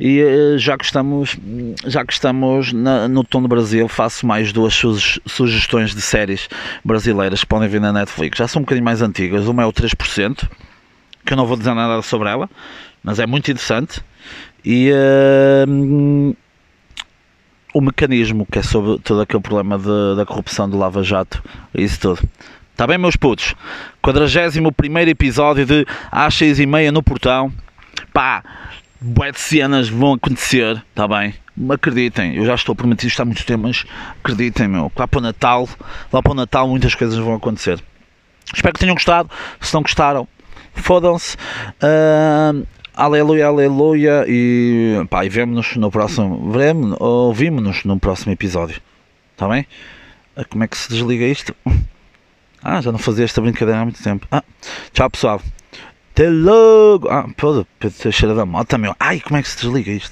E 0.00 0.20
eh, 0.20 0.58
já 0.58 0.76
que 0.76 0.84
estamos, 0.84 1.36
já 1.86 2.04
que 2.04 2.12
estamos 2.12 2.72
na, 2.72 3.06
no 3.06 3.22
tom 3.22 3.40
do 3.40 3.46
Brasil, 3.46 3.86
faço 3.86 4.26
mais 4.26 4.52
duas 4.52 4.74
sugestões 5.26 5.94
de 5.94 6.00
séries 6.00 6.48
brasileiras 6.84 7.40
que 7.40 7.46
podem 7.46 7.68
ver 7.68 7.80
na 7.80 7.92
Netflix. 7.92 8.38
Já 8.38 8.48
são 8.48 8.60
um 8.60 8.64
bocadinho 8.64 8.84
mais 8.84 9.00
antigas. 9.00 9.46
Uma 9.46 9.62
é 9.62 9.66
o 9.66 9.72
3%, 9.72 10.48
que 11.24 11.32
eu 11.32 11.36
não 11.36 11.46
vou 11.46 11.56
dizer 11.56 11.72
nada 11.74 12.02
sobre 12.02 12.28
ela, 12.28 12.50
mas 13.02 13.20
é 13.20 13.26
muito 13.26 13.48
interessante. 13.50 14.02
E 14.64 14.90
uh, 14.90 16.36
o 17.72 17.80
mecanismo 17.80 18.46
que 18.50 18.58
é 18.58 18.62
sobre 18.62 18.98
todo 19.00 19.20
aquele 19.20 19.42
problema 19.42 19.78
de, 19.78 20.16
da 20.16 20.26
corrupção 20.26 20.68
do 20.68 20.78
Lava 20.78 21.02
Jato, 21.02 21.42
isso 21.74 22.00
tudo. 22.00 22.28
Está 22.72 22.86
bem, 22.86 22.98
meus 22.98 23.16
putos? 23.16 23.54
41 24.00 24.98
episódio 25.08 25.66
de 25.66 25.86
às 26.10 26.34
6 26.34 26.60
e 26.60 26.66
meia 26.66 26.90
no 26.90 27.02
portão. 27.02 27.52
Pá, 28.12 28.42
bué 29.00 29.30
de 29.30 29.40
cenas 29.40 29.88
vão 29.88 30.14
acontecer, 30.14 30.82
está 30.90 31.06
bem? 31.06 31.34
Acreditem, 31.70 32.36
eu 32.36 32.46
já 32.46 32.54
estou 32.54 32.74
prometido 32.74 33.08
isto 33.08 33.20
há 33.20 33.24
muito 33.24 33.44
tempo, 33.44 33.64
mas 33.64 33.84
acreditem, 34.22 34.68
meu. 34.68 34.90
Lá 34.96 35.06
para 35.06 35.18
o 35.18 35.22
Natal, 35.22 35.68
lá 36.12 36.22
para 36.22 36.32
o 36.32 36.34
Natal 36.34 36.66
muitas 36.66 36.94
coisas 36.94 37.18
vão 37.18 37.34
acontecer. 37.34 37.82
Espero 38.54 38.74
que 38.74 38.80
tenham 38.80 38.94
gostado. 38.94 39.30
Se 39.60 39.72
não 39.74 39.82
gostaram, 39.82 40.26
fodam-se. 40.74 41.36
Uh, 41.82 42.66
Aleluia, 42.94 43.46
aleluia 43.46 44.24
e 44.28 45.02
pá, 45.08 45.24
e 45.24 45.28
vemo-nos 45.30 45.76
no 45.76 45.90
próximo, 45.90 46.52
vemo 46.52 46.94
ouvimos-nos 47.00 47.84
no 47.84 47.98
próximo 47.98 48.32
episódio. 48.32 48.82
Está 49.32 49.48
bem? 49.48 49.66
Ah, 50.36 50.44
como 50.44 50.62
é 50.62 50.68
que 50.68 50.76
se 50.76 50.90
desliga 50.90 51.24
isto? 51.24 51.54
Ah, 52.64 52.80
já 52.80 52.92
não 52.92 52.98
fazia 53.00 53.24
esta 53.24 53.40
brincadeira 53.40 53.80
há 53.80 53.84
muito 53.84 54.00
tempo. 54.00 54.24
Ah, 54.30 54.44
tchau 54.92 55.10
pessoal. 55.10 55.42
Até 56.12 56.30
logo. 56.30 57.08
Ah, 57.08 57.26
pô, 57.36 57.66
cheira 58.12 58.36
da 58.36 58.46
moto, 58.46 58.78
meu. 58.78 58.94
Ai, 59.00 59.18
como 59.18 59.36
é 59.36 59.42
que 59.42 59.48
se 59.48 59.56
desliga 59.56 59.90
isto? 59.90 60.10